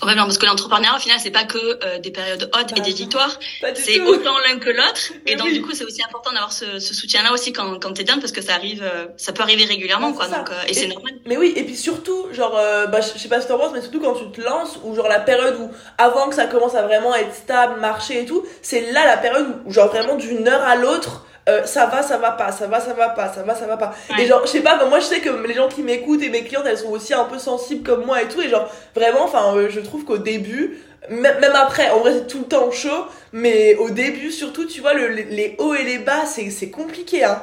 Ouais, 0.00 0.14
non, 0.14 0.24
parce 0.24 0.38
que 0.38 0.46
l'entrepreneuriat, 0.46 0.96
au 0.96 1.00
final, 1.00 1.18
c'est 1.20 1.32
pas 1.32 1.42
que 1.42 1.58
euh, 1.58 1.98
des 1.98 2.12
périodes 2.12 2.48
hautes 2.54 2.76
et 2.76 2.80
des 2.80 2.92
victoires. 2.92 3.36
C'est 3.74 4.00
autant 4.00 4.38
l'un 4.46 4.58
que 4.58 4.70
l'autre. 4.70 5.12
Et 5.26 5.34
donc, 5.34 5.52
du 5.52 5.60
coup, 5.60 5.72
c'est 5.72 5.84
aussi 5.84 6.02
important 6.04 6.30
d'avoir 6.30 6.52
ce, 6.52 6.78
ce 6.78 6.94
soutien-là 6.94 7.32
aussi 7.32 7.52
quand, 7.52 7.80
quand 7.80 7.92
t'es 7.94 8.04
bien, 8.04 8.18
parce 8.20 8.30
que 8.30 8.40
ça 8.40 8.54
arrive, 8.54 8.82
euh, 8.84 9.06
ça 9.16 9.32
peut 9.32 9.42
arriver 9.42 9.64
régulièrement, 9.64 10.12
quoi. 10.12 10.28
Donc, 10.28 10.50
et, 10.68 10.74
c'est 10.74 10.86
normal. 10.86 11.14
Mais 11.26 11.36
oui, 11.36 11.52
et 11.56 11.64
puis 11.64 11.74
surtout, 11.74 12.28
genre, 12.32 12.52
bah, 12.52 13.00
je 13.00 13.18
sais 13.18 13.28
pas 13.28 13.40
si 13.40 13.48
t'en 13.48 13.58
penses, 13.58 13.72
mais 13.72 13.80
surtout 13.80 14.00
quand 14.00 14.14
tu 14.14 14.30
te 14.30 14.40
lances, 14.40 14.78
ou 14.84 14.94
genre 14.94 15.08
la 15.08 15.20
période 15.20 15.56
où, 15.60 15.70
avant 15.98 16.28
que 16.28 16.36
ça 16.36 16.46
commence 16.46 16.76
à 16.76 16.82
vraiment 16.82 17.14
être 17.16 17.34
stable, 17.34 17.80
marcher 17.80 18.22
et 18.22 18.24
tout, 18.24 18.46
c'est 18.62 18.92
là 18.92 19.04
la 19.04 19.16
période 19.16 19.62
où, 19.66 19.72
genre, 19.72 19.88
vraiment 19.88 20.14
d'une 20.14 20.46
heure 20.46 20.62
à 20.62 20.76
l'autre, 20.76 21.24
euh, 21.48 21.64
ça 21.64 21.86
va, 21.86 22.02
ça 22.02 22.18
va 22.18 22.32
pas, 22.32 22.52
ça 22.52 22.66
va, 22.66 22.80
ça 22.80 22.92
va 22.92 23.08
pas, 23.08 23.32
ça 23.32 23.42
va, 23.42 23.54
ça 23.54 23.66
va 23.66 23.76
pas. 23.76 23.94
Et 24.18 24.26
genre, 24.26 24.42
je 24.44 24.50
sais 24.50 24.60
pas, 24.60 24.84
moi 24.84 25.00
je 25.00 25.06
sais 25.06 25.20
que 25.20 25.30
les 25.46 25.54
gens 25.54 25.68
qui 25.68 25.82
m'écoutent 25.82 26.22
et 26.22 26.28
mes 26.28 26.44
clientes, 26.44 26.66
elles 26.66 26.78
sont 26.78 26.90
aussi 26.90 27.14
un 27.14 27.24
peu 27.24 27.38
sensibles 27.38 27.82
comme 27.82 28.04
moi 28.04 28.22
et 28.22 28.28
tout. 28.28 28.40
Et 28.40 28.48
genre, 28.48 28.68
vraiment, 28.94 29.24
enfin, 29.24 29.56
euh, 29.56 29.68
je 29.70 29.80
trouve 29.80 30.04
qu'au 30.04 30.18
début, 30.18 30.78
même 31.10 31.52
après, 31.54 31.90
en 31.90 32.00
vrai 32.00 32.12
c'est 32.14 32.26
tout 32.26 32.40
le 32.40 32.44
temps 32.44 32.70
chaud, 32.70 33.06
mais 33.32 33.74
au 33.76 33.90
début 33.90 34.30
surtout, 34.30 34.66
tu 34.66 34.80
vois, 34.80 34.94
le, 34.94 35.08
les 35.08 35.56
hauts 35.58 35.74
et 35.74 35.84
les 35.84 35.98
bas, 35.98 36.26
c'est 36.26 36.70
compliqué, 36.70 37.24
hein. 37.24 37.42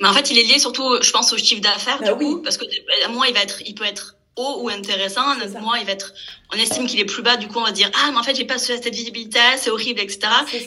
Mais 0.00 0.08
en 0.08 0.12
fait, 0.12 0.30
il 0.30 0.38
est 0.38 0.42
lié 0.42 0.58
surtout, 0.58 1.00
je 1.00 1.10
pense, 1.10 1.32
au 1.32 1.38
chiffre 1.38 1.62
d'affaires, 1.62 1.98
bah 2.00 2.12
du 2.12 2.24
coup, 2.24 2.42
parce 2.42 2.58
que 2.58 2.64
moi, 3.10 3.26
il 3.28 3.34
va 3.34 3.40
être, 3.40 3.62
il 3.64 3.74
peut 3.74 3.84
être 3.84 4.16
haut 4.36 4.60
ou 4.62 4.68
intéressant. 4.68 5.22
Moi, 5.60 5.78
il 5.80 5.86
va 5.86 5.92
être, 5.92 6.12
on 6.52 6.56
estime 6.56 6.86
qu'il 6.86 7.00
est 7.00 7.04
plus 7.04 7.22
bas. 7.22 7.36
Du 7.36 7.48
coup, 7.48 7.58
on 7.58 7.64
va 7.64 7.72
dire, 7.72 7.90
ah, 7.94 8.10
mais 8.12 8.18
en 8.18 8.22
fait, 8.22 8.34
j'ai 8.34 8.44
pas 8.44 8.58
cette 8.58 8.88
visibilité, 8.94 9.38
c'est 9.56 9.70
horrible, 9.70 10.00
etc. 10.00 10.20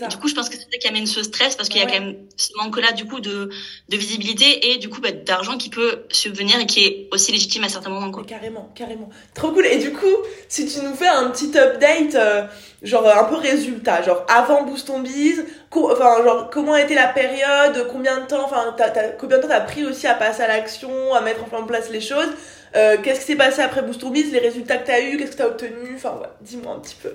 du 0.09 0.17
coup, 0.17 0.27
je 0.27 0.35
pense 0.35 0.49
que 0.49 0.55
c'est 0.55 0.67
ça 0.71 0.77
qui 0.79 0.87
amène 0.87 1.05
ce 1.05 1.23
stress 1.23 1.55
parce 1.55 1.69
qu'il 1.69 1.81
y 1.81 1.83
a 1.83 1.87
quand 1.87 1.99
même 1.99 2.17
ce 2.35 2.49
manque-là, 2.57 2.91
du 2.91 3.05
coup, 3.05 3.19
de, 3.19 3.49
de 3.89 3.97
visibilité 3.97 4.71
et 4.71 4.77
du 4.77 4.89
coup, 4.89 5.01
bah, 5.01 5.11
d'argent 5.11 5.57
qui 5.57 5.69
peut 5.69 6.03
subvenir 6.09 6.59
et 6.59 6.65
qui 6.65 6.85
est 6.85 7.09
aussi 7.11 7.31
légitime 7.31 7.63
à 7.63 7.69
certains 7.69 7.89
moments, 7.89 8.11
quoi. 8.11 8.23
Carrément, 8.27 8.71
carrément. 8.75 9.09
Trop 9.33 9.51
cool. 9.51 9.65
Et 9.65 9.77
du 9.77 9.93
coup, 9.93 10.05
si 10.47 10.67
tu 10.67 10.81
nous 10.81 10.93
fais 10.93 11.07
un 11.07 11.29
petit 11.29 11.57
update, 11.57 12.15
euh, 12.15 12.43
genre 12.81 13.07
un 13.07 13.23
peu 13.25 13.35
résultat, 13.35 14.01
genre 14.01 14.25
avant 14.27 14.63
Boost 14.63 14.89
on 14.89 14.99
Biz, 14.99 15.45
enfin, 15.71 16.23
genre 16.23 16.49
comment 16.49 16.73
a 16.73 16.81
été 16.81 16.95
la 16.95 17.07
période, 17.07 17.87
combien 17.91 18.19
de 18.19 18.25
temps, 18.27 18.45
enfin, 18.45 18.75
combien 19.19 19.37
de 19.37 19.41
temps 19.43 19.49
t'as 19.49 19.61
pris 19.61 19.85
aussi 19.85 20.07
à 20.07 20.13
passer 20.13 20.41
à 20.41 20.47
l'action, 20.47 21.13
à 21.13 21.21
mettre 21.21 21.41
en 21.53 21.63
place 21.63 21.89
les 21.89 22.01
choses. 22.01 22.29
Euh, 22.75 22.97
qu'est-ce 23.01 23.21
qui 23.21 23.25
s'est 23.27 23.35
passé 23.35 23.61
après 23.61 23.81
Boost 23.81 24.05
Biz, 24.05 24.31
les 24.31 24.39
résultats 24.39 24.77
que 24.77 24.85
tu 24.85 24.91
as 24.91 25.01
eu, 25.01 25.17
qu'est-ce 25.17 25.31
que 25.31 25.37
tu 25.37 25.41
as 25.41 25.47
enfin 25.95 26.17
ouais, 26.21 26.27
dis-moi 26.41 26.73
un 26.75 26.79
petit 26.79 26.95
peu. 27.01 27.13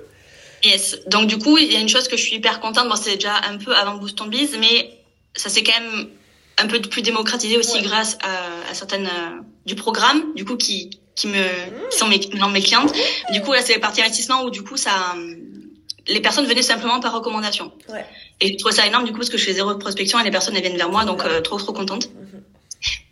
Yes, 0.65 0.99
donc 1.07 1.27
du 1.27 1.39
coup, 1.39 1.59
il 1.59 1.73
y 1.73 1.77
a 1.77 1.81
une 1.81 1.89
chose 1.89 2.09
que 2.09 2.17
je 2.17 2.23
suis 2.23 2.37
hyper 2.37 2.61
contente, 2.61 2.89
bon 2.89 2.97
c'est 2.97 3.17
déjà 3.17 3.37
un 3.49 3.59
peu 3.59 3.75
avant 3.75 3.97
Boost 3.97 4.23
Biz, 4.27 4.57
mais 4.59 4.99
ça 5.35 5.51
s'est 5.51 5.63
quand 5.63 5.79
même 5.79 6.09
un 6.59 6.67
peu 6.67 6.81
plus 6.81 7.03
démocratisé 7.03 7.59
aussi 7.59 7.83
grâce 7.83 8.17
à, 8.23 8.71
à 8.71 8.75
certaines 8.75 9.07
euh, 9.07 9.41
du 9.67 9.75
programme, 9.75 10.35
du 10.35 10.45
coup 10.45 10.57
qui 10.57 10.99
qui 11.15 11.29
me 11.29 11.91
qui 11.91 11.99
sont 11.99 12.09
mes, 12.09 12.21
mes 12.53 12.63
clientes. 12.63 12.93
Du 13.33 13.41
coup 13.43 13.53
là 13.53 13.63
c'est 13.63 13.75
les 13.75 13.81
parties 13.81 14.03
investissement 14.03 14.43
où 14.45 14.51
du 14.51 14.63
coup 14.63 14.77
ça 14.77 15.15
les 16.07 16.21
personnes 16.21 16.47
venaient 16.47 16.63
simplement 16.63 17.01
par 17.01 17.15
recommandation. 17.15 17.73
Ouais. 17.89 18.05
Et 18.41 18.53
je 18.53 18.59
trouve 18.59 18.73
ça 18.73 18.87
énorme 18.87 19.05
du 19.05 19.13
coup 19.13 19.19
parce 19.19 19.31
que 19.31 19.39
je 19.39 19.45
fais 19.45 19.53
zéro 19.53 19.75
prospection 19.77 20.19
et 20.21 20.25
les 20.25 20.31
personnes 20.31 20.57
elles 20.57 20.63
viennent 20.63 20.77
vers 20.77 20.91
moi 20.91 21.05
donc 21.05 21.25
euh, 21.25 21.41
trop 21.41 21.59
trop 21.59 21.73
contente. 21.73 22.09
Mhm. 22.11 22.43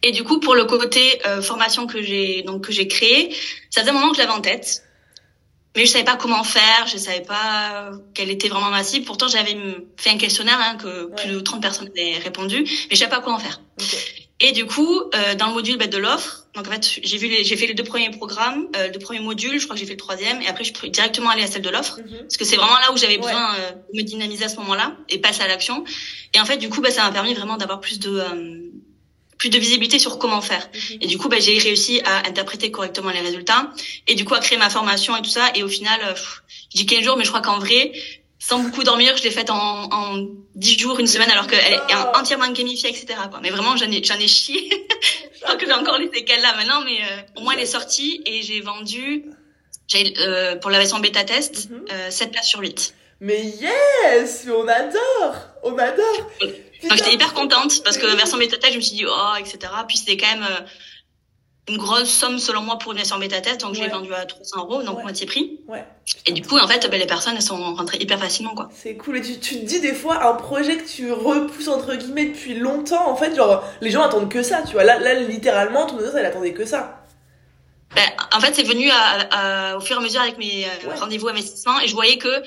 Et 0.03 0.13
du 0.13 0.25
coup, 0.25 0.41
pour 0.41 0.55
le 0.55 0.65
côté 0.65 1.21
euh, 1.27 1.41
formation 1.41 1.87
que 1.87 2.03
j'ai 2.03 2.43
donc 2.43 2.67
que 2.67 2.73
j'ai 2.73 2.89
créé, 2.89 3.35
ça 3.71 3.81
faisait 3.81 3.91
un 3.91 3.95
moment 3.95 4.11
que 4.11 4.17
je 4.17 4.21
l'avais 4.21 4.33
en 4.33 4.41
tête, 4.41 4.83
mais 5.77 5.87
je 5.87 5.91
savais 5.91 6.05
pas 6.05 6.17
comment 6.17 6.45
faire, 6.45 6.87
je 6.87 6.99
savais 6.99 7.23
pas 7.23 7.91
quelle 8.15 8.31
était 8.31 8.49
vraiment 8.49 8.71
ma 8.71 8.85
cible. 8.85 9.05
Pourtant, 9.07 9.29
j'avais 9.29 9.57
fait 9.97 10.11
un 10.11 10.19
questionnaire 10.19 10.59
hein, 10.61 10.77
que 10.77 11.07
plus 11.15 11.31
de 11.31 11.41
30 11.41 11.63
personnes 11.63 11.89
avaient 11.89 12.19
répondu, 12.19 12.63
mais 12.63 12.69
je 12.91 12.97
savais 12.97 13.11
pas 13.11 13.21
comment 13.21 13.39
faire. 13.39 13.61
Et 14.41 14.53
du 14.53 14.67
coup, 14.67 15.03
euh, 15.15 15.35
dans 15.37 15.47
le 15.47 15.55
module 15.55 15.79
bah, 15.79 15.87
de 15.87 15.99
l'offre, 15.99 16.43
donc 16.55 16.67
en 16.67 16.71
fait, 16.71 17.01
j'ai 17.03 17.17
vu 17.17 17.31
j'ai 17.43 17.57
fait 17.57 17.67
les 17.67 17.75
deux 17.75 17.85
premiers 17.85 18.11
programmes, 18.11 18.67
euh, 18.77 18.89
le 18.93 18.99
premier 18.99 19.21
module, 19.21 19.59
je 19.59 19.65
crois 19.65 19.75
que 19.75 19.81
j'ai 19.81 19.87
fait 19.87 19.93
le 19.93 19.99
troisième, 19.99 20.43
et 20.43 20.49
après 20.49 20.65
je 20.65 20.75
suis 20.75 20.91
directement 20.91 21.31
aller 21.31 21.45
à 21.45 21.47
celle 21.47 21.63
de 21.63 21.71
l'offre, 21.71 21.99
mhm. 22.01 22.19
parce 22.23 22.37
que 22.37 22.45
c'est 22.45 22.57
vraiment 22.57 22.75
là 22.75 22.93
où 22.93 22.97
j'avais 22.99 23.17
besoin 23.17 23.55
euh, 23.55 23.71
de 23.71 23.97
me 23.97 24.03
dynamiser 24.03 24.45
à 24.45 24.49
ce 24.49 24.57
moment-là 24.57 24.97
et 25.09 25.19
passer 25.19 25.43
à 25.43 25.49
l'action. 25.49 25.85
Et 26.35 26.41
en 26.41 26.45
fait, 26.45 26.59
du 26.59 26.69
coup, 26.69 26.81
bah, 26.83 26.91
ça 26.91 27.05
m'a 27.05 27.13
permis 27.13 27.35
vraiment 27.35 27.57
d'avoir 27.57 27.81
plus 27.81 28.01
de 28.01 28.19
euh, 28.19 28.61
plus 29.43 29.51
de 29.51 29.59
visibilité 29.59 29.99
sur 29.99 30.19
comment 30.19 30.41
faire. 30.41 30.69
Mhm. 30.73 30.99
Et 31.01 31.07
du 31.09 31.19
coup, 31.19 31.29
bah, 31.29 31.41
j'ai 31.41 31.59
réussi 31.59 32.01
à 32.05 32.29
interpréter 32.29 32.71
correctement 32.71 33.11
les 33.11 33.19
résultats 33.19 33.73
et 34.07 34.15
du 34.15 34.25
coup 34.25 34.35
à 34.35 34.39
créer 34.39 34.57
ma 34.57 34.71
formation 34.71 35.17
et 35.17 35.23
tout 35.23 35.31
ça. 35.31 35.51
Et 35.57 35.65
au 35.65 35.69
final, 35.69 35.99
euh, 36.05 36.15
je 36.73 36.79
dis 36.79 36.87
15 36.87 37.03
jours, 37.03 37.17
mais 37.17 37.25
je 37.25 37.31
crois 37.31 37.41
qu'en 37.41 37.59
vrai, 37.59 37.91
sans 38.39 38.61
beaucoup 38.61 38.85
dormir, 38.85 39.17
je 39.17 39.25
l'ai 39.25 39.33
faite 39.33 39.51
en, 39.51 39.89
en 39.93 40.29
10 40.55 40.79
jours, 40.79 41.01
une 41.01 41.09
semaine, 41.09 41.29
alors 41.29 41.49
qu'elle 41.49 41.75
est 41.75 41.95
entièrement 42.15 42.49
gamifiée, 42.53 42.91
etc. 42.91 43.07
Quoi. 43.31 43.41
Mais 43.43 43.51
vraiment, 43.51 43.77
j'en 43.77 43.91
ai, 43.91 44.01
j'en 44.05 44.15
ai 44.15 44.29
chié. 44.29 44.71
je 45.35 45.41
crois 45.41 45.57
que 45.57 45.67
j'ai 45.67 45.73
encore 45.73 45.99
les 45.99 46.09
séquelles 46.15 46.43
là 46.43 46.55
maintenant, 46.55 46.85
mais 46.85 46.99
euh, 47.03 47.41
au 47.41 47.41
moins 47.41 47.55
elle 47.55 47.65
est 47.65 47.67
sortie 47.67 48.23
et 48.25 48.43
j'ai 48.43 48.61
vendu, 48.61 49.25
j'ai, 49.89 50.15
euh, 50.21 50.55
pour 50.55 50.71
la 50.71 50.79
version 50.79 51.01
bêta 51.01 51.25
test, 51.25 51.69
7 52.11 52.29
mhm. 52.29 52.33
places 52.33 52.47
sur 52.47 52.61
8. 52.61 52.95
Mais 53.25 53.41
yes, 53.45 54.49
on 54.49 54.67
adore, 54.67 55.37
on 55.63 55.79
adore. 55.79 56.31
Donc 56.41 56.97
j'étais 56.97 57.15
hyper 57.15 57.33
contente 57.35 57.81
parce 57.85 57.97
que 57.97 58.07
version 58.17 58.37
méta 58.37 58.57
je 58.69 58.75
me 58.77 58.81
suis 58.81 58.97
dit 58.97 59.05
oh 59.07 59.35
etc. 59.39 59.59
Puis 59.87 59.99
c'était 59.99 60.17
quand 60.17 60.27
même 60.35 60.43
euh, 60.43 60.61
une 61.69 61.77
grosse 61.79 62.09
somme 62.11 62.41
selon 62.41 62.63
moi 62.63 62.79
pour 62.79 62.91
une 62.91 62.99
version 62.99 63.19
bêta 63.19 63.41
test, 63.41 63.61
donc 63.61 63.75
je 63.77 63.79
l'ai 63.81 63.87
Ouais. 63.87 63.93
vendu 63.93 64.13
à 64.13 64.27
300 64.27 64.57
euros, 64.65 64.83
donc 64.83 64.97
Ouais. 64.97 65.03
moitié 65.05 65.27
prix. 65.27 65.61
Ouais. 65.69 65.85
Et 66.27 66.33
du 66.33 66.43
coup, 66.43 66.59
en 66.59 66.67
fait, 66.67 66.91
ben, 66.91 66.99
les 66.99 67.07
personnes 67.07 67.35
elles 67.37 67.43
sont 67.43 67.75
rentrées 67.77 67.99
hyper 67.99 68.19
facilement, 68.19 68.57
quoi. 68.57 68.69
C'est 68.75 68.97
cool. 68.97 69.19
Et 69.19 69.23
tu, 69.23 69.39
tu 69.39 69.61
te 69.61 69.65
dis 69.67 69.79
des 69.79 69.95
fois, 69.95 70.25
un 70.29 70.35
projet 70.35 70.77
que 70.79 70.89
tu 70.89 71.13
repousses 71.13 71.69
entre 71.69 71.95
guillemets 71.95 72.27
depuis 72.27 72.55
longtemps, 72.55 73.09
en 73.09 73.15
fait, 73.15 73.37
genre, 73.37 73.63
les 73.81 73.93
gens 73.93 74.03
attendent 74.03 74.29
que 74.29 74.43
ça, 74.43 74.63
tu 74.67 74.73
vois. 74.73 74.83
Là, 74.83 74.99
là 74.99 75.15
littéralement, 75.15 75.87
ton 75.87 75.99
audience, 75.99 76.15
elle 76.19 76.27
attendait 76.27 76.53
que 76.55 76.65
ça. 76.65 76.99
Ben, 77.95 78.03
en 78.35 78.41
fait, 78.41 78.55
c'est 78.57 78.65
venu 78.65 78.91
à, 78.91 79.71
à- 79.73 79.77
au 79.77 79.81
fur 79.81 79.95
et 79.95 80.01
à 80.01 80.03
mesure 80.03 80.21
avec 80.23 80.39
mes 80.39 80.65
euh, 80.65 80.89
Ouais. 80.89 80.99
rendez-vous 80.99 81.29
investissement 81.29 81.79
et 81.79 81.87
je 81.87 81.95
voyais 81.95 82.17
que 82.19 82.43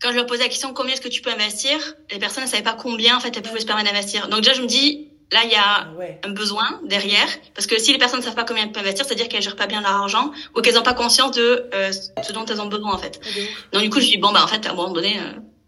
quand 0.00 0.10
je 0.10 0.16
leur 0.16 0.26
posais 0.26 0.42
la 0.42 0.48
question 0.48 0.72
combien 0.72 0.94
est-ce 0.94 1.00
que 1.00 1.08
tu 1.08 1.20
peux 1.22 1.30
investir, 1.30 1.76
les 2.10 2.18
personnes 2.18 2.44
ne 2.44 2.48
savaient 2.48 2.62
pas 2.62 2.72
combien 2.74 3.16
en 3.16 3.20
fait 3.20 3.36
elles 3.36 3.42
pouvaient 3.42 3.60
se 3.60 3.66
permettre 3.66 3.90
d'investir. 3.92 4.28
Donc 4.28 4.40
déjà, 4.40 4.54
je 4.54 4.62
me 4.62 4.66
dis 4.66 5.08
là, 5.32 5.40
il 5.44 5.50
y 5.50 5.54
a 5.54 5.62
Ah 5.64 5.92
ouais. 5.98 6.20
un 6.24 6.30
besoin 6.30 6.80
derrière 6.84 7.28
parce 7.54 7.66
que 7.66 7.78
si 7.78 7.92
les 7.92 7.98
personnes 7.98 8.20
ne 8.20 8.24
savent 8.24 8.34
pas 8.34 8.44
combien 8.44 8.64
elles 8.64 8.72
peuvent 8.72 8.82
investir, 8.82 9.04
c'est-à-dire 9.06 9.28
qu'elles 9.28 9.42
gèrent 9.42 9.56
pas 9.56 9.66
bien 9.66 9.80
leur 9.80 9.92
argent 9.92 10.32
ou 10.56 10.60
qu'elles 10.62 10.74
n'ont 10.74 10.82
pas 10.82 10.94
conscience 10.94 11.32
de 11.32 11.68
euh, 11.74 11.92
ce 11.92 12.32
dont 12.32 12.44
elles 12.46 12.60
ont 12.60 12.66
besoin 12.66 12.92
en 12.94 12.98
fait. 12.98 13.20
Ah. 13.24 13.28
Donc 13.72 13.82
du 13.82 13.90
coup, 13.90 14.00
je 14.00 14.06
dis 14.06 14.16
bon 14.16 14.32
bah 14.32 14.42
en 14.42 14.48
fait 14.48 14.66
à 14.66 14.70
un 14.70 14.74
moment 14.74 14.90
donné. 14.90 15.18
euh, 15.18 15.22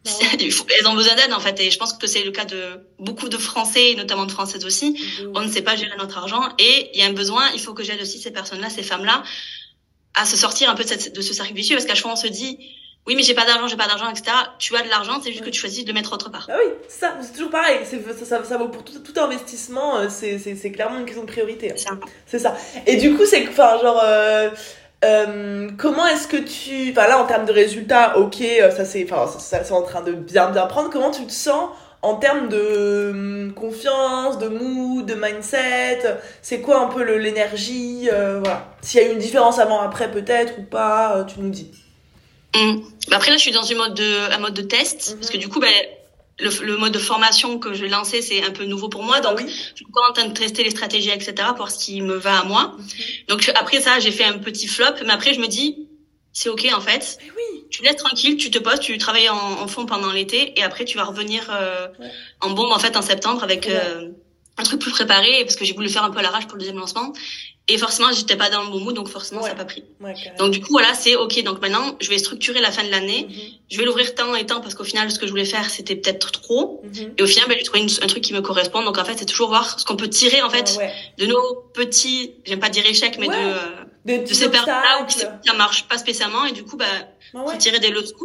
Bah 0.05 0.11
ouais. 0.23 0.39
il 0.41 0.51
faut- 0.51 0.67
elles 0.81 0.87
ont 0.89 0.95
besoin 0.95 1.15
d'aide 1.15 1.33
en 1.33 1.39
fait 1.39 1.61
et 1.61 1.71
je 1.71 1.79
pense 1.79 1.93
que 1.93 2.07
c'est 2.09 2.25
le 2.25 2.33
cas 2.33 2.45
de 2.45 2.61
beaucoup 2.99 3.29
de 3.29 3.37
Français 3.39 3.93
et 3.93 3.95
notamment 3.95 4.25
de 4.27 4.33
Françaises 4.33 4.65
aussi 4.65 4.97
ouf. 4.99 5.29
on 5.37 5.41
ne 5.43 5.49
sait 5.49 5.63
pas 5.63 5.77
gérer 5.77 5.97
notre 5.97 6.19
argent 6.19 6.43
et 6.59 6.91
il 6.95 6.99
y 7.01 7.05
a 7.05 7.07
un 7.07 7.13
besoin, 7.13 7.45
il 7.55 7.61
faut 7.61 7.73
que 7.75 7.85
j'aide 7.85 8.01
aussi 8.01 8.19
ces 8.19 8.33
personnes-là, 8.33 8.69
ces 8.71 8.83
femmes-là, 8.83 9.23
à 10.15 10.27
se 10.27 10.37
sortir 10.37 10.71
un 10.71 10.75
peu 10.75 10.83
de, 10.83 10.89
cette- 10.89 11.15
de 11.15 11.21
ce 11.23 11.33
cercle 11.35 11.55
vicieux 11.55 11.77
parce 11.77 11.87
qu'à 11.87 11.95
chaque 11.95 12.03
fois 12.03 12.13
on 12.15 12.17
se 12.17 12.27
dit 12.27 12.59
oui 13.07 13.17
mais 13.17 13.23
j'ai 13.23 13.35
pas 13.35 13.45
d'argent, 13.45 13.67
j'ai 13.67 13.77
pas 13.77 13.87
d'argent, 13.89 14.09
etc. 14.11 14.25
Tu 14.59 14.77
as 14.77 14.83
de 14.83 14.89
l'argent, 14.89 15.21
c'est 15.23 15.33
juste 15.33 15.45
que 15.45 15.51
tu 15.51 15.59
choisis 15.61 15.83
de 15.85 15.89
le 15.89 15.95
mettre 15.95 16.13
autre 16.13 16.31
part. 16.31 16.47
Ah 16.51 16.57
oui, 16.65 16.71
ça, 16.89 17.15
c'est 17.21 17.33
toujours 17.33 17.51
pareil. 17.51 17.81
C'est, 17.85 18.01
ça, 18.17 18.25
ça, 18.25 18.45
ça 18.45 18.57
vaut 18.59 18.69
pour 18.69 18.85
tout, 18.85 18.99
tout 19.01 19.21
investissement. 19.21 19.99
euh, 19.99 20.07
C'est, 20.09 20.39
c'est, 20.39 20.55
c'est 20.55 20.71
clairement 20.71 20.99
une 21.01 21.05
question 21.05 21.23
de 21.25 21.29
priorité. 21.29 21.73
hein. 21.73 21.99
C'est 22.27 22.39
ça. 22.39 22.55
Et 22.87 22.97
du 22.97 23.15
coup, 23.17 23.25
c'est, 23.27 23.47
enfin, 23.49 23.79
genre, 23.83 24.01
euh, 24.05 24.51
euh, 25.05 25.69
comment 25.79 26.07
est-ce 26.07 26.29
que 26.29 26.37
tu, 26.37 26.93
enfin 26.93 27.09
là, 27.09 27.19
en 27.19 27.27
termes 27.27 27.45
de 27.45 27.53
résultats, 27.53 28.19
ok, 28.19 28.41
euh, 28.41 28.71
ça 28.71 28.85
c'est, 28.85 29.05
enfin, 29.11 29.27
ça, 29.27 29.39
ça, 29.41 29.65
c'est 29.65 29.73
en 29.73 29.83
train 29.83 30.03
de 30.03 30.13
bien 30.13 30.51
bien 30.51 30.67
prendre. 30.67 30.91
Comment 30.91 31.11
tu 31.11 31.27
te 31.27 31.33
sens 31.33 31.71
en 32.03 32.15
termes 32.17 32.49
de 32.49 33.11
hum, 33.13 33.53
confiance, 33.55 34.39
de 34.39 34.47
mood, 34.49 35.07
de 35.07 35.15
mindset? 35.15 36.03
C'est 36.41 36.61
quoi 36.61 36.79
un 36.81 36.87
peu 36.87 37.03
l'énergie 37.17 38.09
euh, 38.13 38.39
Voilà. 38.41 38.77
S'il 38.81 39.01
y 39.01 39.05
a 39.05 39.09
eu 39.09 39.13
une 39.13 39.19
différence 39.19 39.59
avant 39.59 39.81
après 39.81 40.09
peut-être 40.11 40.59
ou 40.61 40.63
pas, 40.63 41.17
euh, 41.17 41.25
tu 41.25 41.41
nous 41.41 41.51
dis. 41.51 41.73
Bah 43.09 43.17
après 43.17 43.31
là 43.31 43.37
je 43.37 43.43
suis 43.43 43.51
dans 43.53 43.63
une 43.65 43.79
mode 43.79 43.95
de, 43.95 44.31
un 44.33 44.39
mode 44.39 44.55
de 44.55 44.63
test 44.63 45.11
Mhm. 45.13 45.17
parce 45.19 45.31
que 45.31 45.39
du 45.39 45.49
coup 45.49 45.59
ben, 45.61 45.73
le, 46.39 46.51
le 46.65 46.77
mode 46.77 46.93
de 46.93 46.99
formation 46.99 47.59
que 47.59 47.73
je 47.75 47.85
lancer 47.87 48.21
c'est 48.23 48.43
un 48.43 48.51
peu 48.51 48.65
nouveau 48.65 48.89
pour 48.89 49.03
moi 49.03 49.21
donc 49.21 49.39
Ah 49.41 49.43
oui. 49.45 49.53
je 49.71 49.77
suis 49.77 49.87
encore 49.87 50.07
en 50.11 50.13
train 50.13 50.27
de 50.29 50.35
tester 50.35 50.63
les 50.65 50.71
stratégies 50.71 51.11
etc 51.11 51.33
pour 51.49 51.57
voir 51.59 51.71
ce 51.71 51.85
qui 51.85 52.01
me 52.03 52.15
va 52.17 52.41
à 52.41 52.45
moi. 52.45 52.77
Donc 53.29 53.41
je- 53.43 53.51
après 53.53 53.81
ça 53.81 54.01
j'ai 54.01 54.13
fait 54.13 54.25
un 54.25 54.39
petit 54.39 54.67
flop 54.69 54.85
mais 55.05 55.13
après 55.13 55.35
je 55.35 55.41
me 55.41 55.47
dis 55.49 55.89
c'est 56.33 56.49
ok 56.49 56.67
en 56.75 56.81
fait 56.81 57.19
Mais 57.23 57.31
oui. 57.37 57.65
tu 57.71 57.83
laisses 57.83 57.97
tranquille, 57.97 58.37
tu 58.37 58.51
te 58.51 58.59
poses, 58.59 58.81
tu 58.81 58.97
travailles 58.99 59.29
en, 59.29 59.37
en 59.63 59.67
fond 59.69 59.85
pendant 59.87 60.11
l'été 60.13 60.59
et 60.59 60.63
après 60.63 60.85
tu 60.85 60.97
vas 60.97 61.05
revenir 61.05 61.49
euh, 61.51 61.89
Ouais. 61.99 62.11
en 62.41 62.51
bombe 62.51 62.71
en 62.73 62.79
fait 62.79 62.97
en 62.97 63.03
septembre 63.03 63.43
avec 63.43 63.67
Ouais. 63.67 63.75
euh, 63.77 64.09
un 64.59 64.63
truc 64.65 64.81
plus 64.81 64.91
préparé 64.93 65.43
parce 65.45 65.57
que 65.57 65.65
j'ai 65.65 65.73
voulu 65.73 65.89
faire 65.89 66.05
un 66.05 66.11
peu 66.11 66.19
à 66.19 66.23
l'arrache 66.23 66.45
pour 66.47 66.55
le 66.57 66.61
deuxième 66.61 66.79
lancement 66.79 67.13
et 67.69 67.79
forcément 67.79 68.11
j'étais 68.13 68.35
pas 68.37 68.51
dans 68.51 68.63
le 68.65 68.71
bon 68.71 68.81
mood 68.81 68.95
donc 68.95 69.09
forcément 69.09 69.41
Ouais. 69.41 69.49
ça 69.49 69.55
n'a 69.55 69.59
pas 69.59 69.65
pris. 69.65 69.85
Ouais. 70.01 70.15
Donc 70.39 70.51
du 70.51 70.61
coup 70.61 70.73
voilà 70.73 70.95
c'est 70.95 71.15
ok. 71.15 71.43
Donc 71.45 71.61
maintenant 71.63 71.97
je 72.01 72.09
vais 72.09 72.19
structurer 72.19 72.61
la 72.61 72.73
fin 72.73 72.83
de 72.85 72.91
l'année, 72.91 73.27
Mhm, 73.29 73.37
je 73.71 73.79
vais 73.79 73.85
l'ouvrir 73.85 74.15
tant 74.15 74.35
et 74.35 74.45
tant 74.47 74.61
parce 74.61 74.75
qu'au 74.75 74.85
final 74.85 75.11
ce 75.11 75.19
que 75.19 75.27
je 75.27 75.31
voulais 75.31 75.45
faire 75.45 75.71
c'était 75.71 75.95
peut-être 75.97 76.33
trop. 76.33 76.83
Mhm. 76.85 77.15
et 77.19 77.23
au 77.23 77.27
final 77.27 77.49
ben, 77.49 77.57
j'ai 77.57 77.65
trouvé 77.65 77.81
une- 77.83 78.05
un 78.05 78.07
truc 78.09 78.23
qui 78.25 78.33
me 78.35 78.41
correspond. 78.41 78.83
Donc 78.83 78.99
en 78.99 79.05
fait 79.05 79.15
c'est 79.17 79.27
toujours 79.27 79.49
voir 79.49 79.79
ce 79.79 79.85
qu'on 79.85 79.97
peut 79.97 80.09
tirer 80.09 80.43
en 80.43 80.51
fait 80.51 80.73
Ah 80.75 80.79
ouais. 80.79 80.93
de 81.19 81.27
nos 81.27 81.55
petits 81.73 82.33
j'aime 82.45 82.61
pas 82.61 82.69
dire 82.69 82.85
échecs 82.87 83.17
mais 83.19 83.29
de 83.29 83.33
euh, 83.35 84.19
de 84.27 84.35
ces 84.35 84.49
pertes 84.51 84.67
là 84.67 85.07
où 85.07 85.09
ça 85.09 85.55
marche 85.55 85.85
pas 85.89 85.99
spécialement. 85.99 86.45
Et 86.47 86.53
du 86.53 86.65
coup 86.65 86.77
bah 86.77 86.85
Ah 87.35 87.45
faut 87.47 87.57
tirer 87.57 87.79
des 87.79 87.91
leçons 87.91 88.17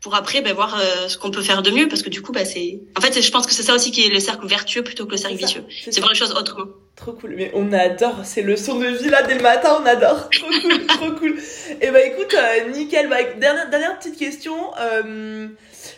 pour 0.00 0.14
après 0.14 0.40
ben, 0.40 0.54
voir 0.54 0.74
euh, 0.80 1.08
ce 1.08 1.18
qu'on 1.18 1.30
peut 1.30 1.42
faire 1.42 1.62
de 1.62 1.70
mieux. 1.70 1.86
Parce 1.88 2.02
que 2.02 2.08
du 2.08 2.22
coup 2.22 2.32
bah, 2.32 2.46
c'est 2.46 2.80
en 2.96 3.00
fait 3.02 3.20
je 3.20 3.30
pense 3.30 3.46
que 3.46 3.52
c'est 3.52 3.62
ça 3.62 3.74
aussi 3.74 3.90
qui 3.92 4.04
est 4.06 4.08
le 4.08 4.20
cercle 4.20 4.46
vertueux 4.46 4.82
plutôt 4.82 5.04
que 5.04 5.10
le 5.12 5.18
cercle 5.18 5.36
vicieux. 5.36 5.64
C'est 5.84 5.98
voir 6.00 6.10
les 6.12 6.18
choses 6.18 6.32
autrement 6.32 6.64
Trop 6.96 7.12
cool, 7.12 7.34
mais 7.36 7.50
on 7.52 7.74
adore 7.74 8.24
ces 8.24 8.40
leçons 8.40 8.78
de 8.78 8.86
vie 8.86 9.10
là 9.10 9.22
dès 9.22 9.34
le 9.34 9.42
matin, 9.42 9.78
on 9.82 9.86
adore. 9.86 10.30
Trop 10.32 10.48
cool, 10.62 10.86
trop 10.86 11.10
cool. 11.12 11.36
Et 11.82 11.90
bah 11.90 12.00
écoute, 12.02 12.34
euh, 12.34 12.70
nickel. 12.70 13.10
Bah, 13.10 13.16
dernière, 13.38 13.98
petite 13.98 14.16
question, 14.16 14.56
euh, 14.80 15.46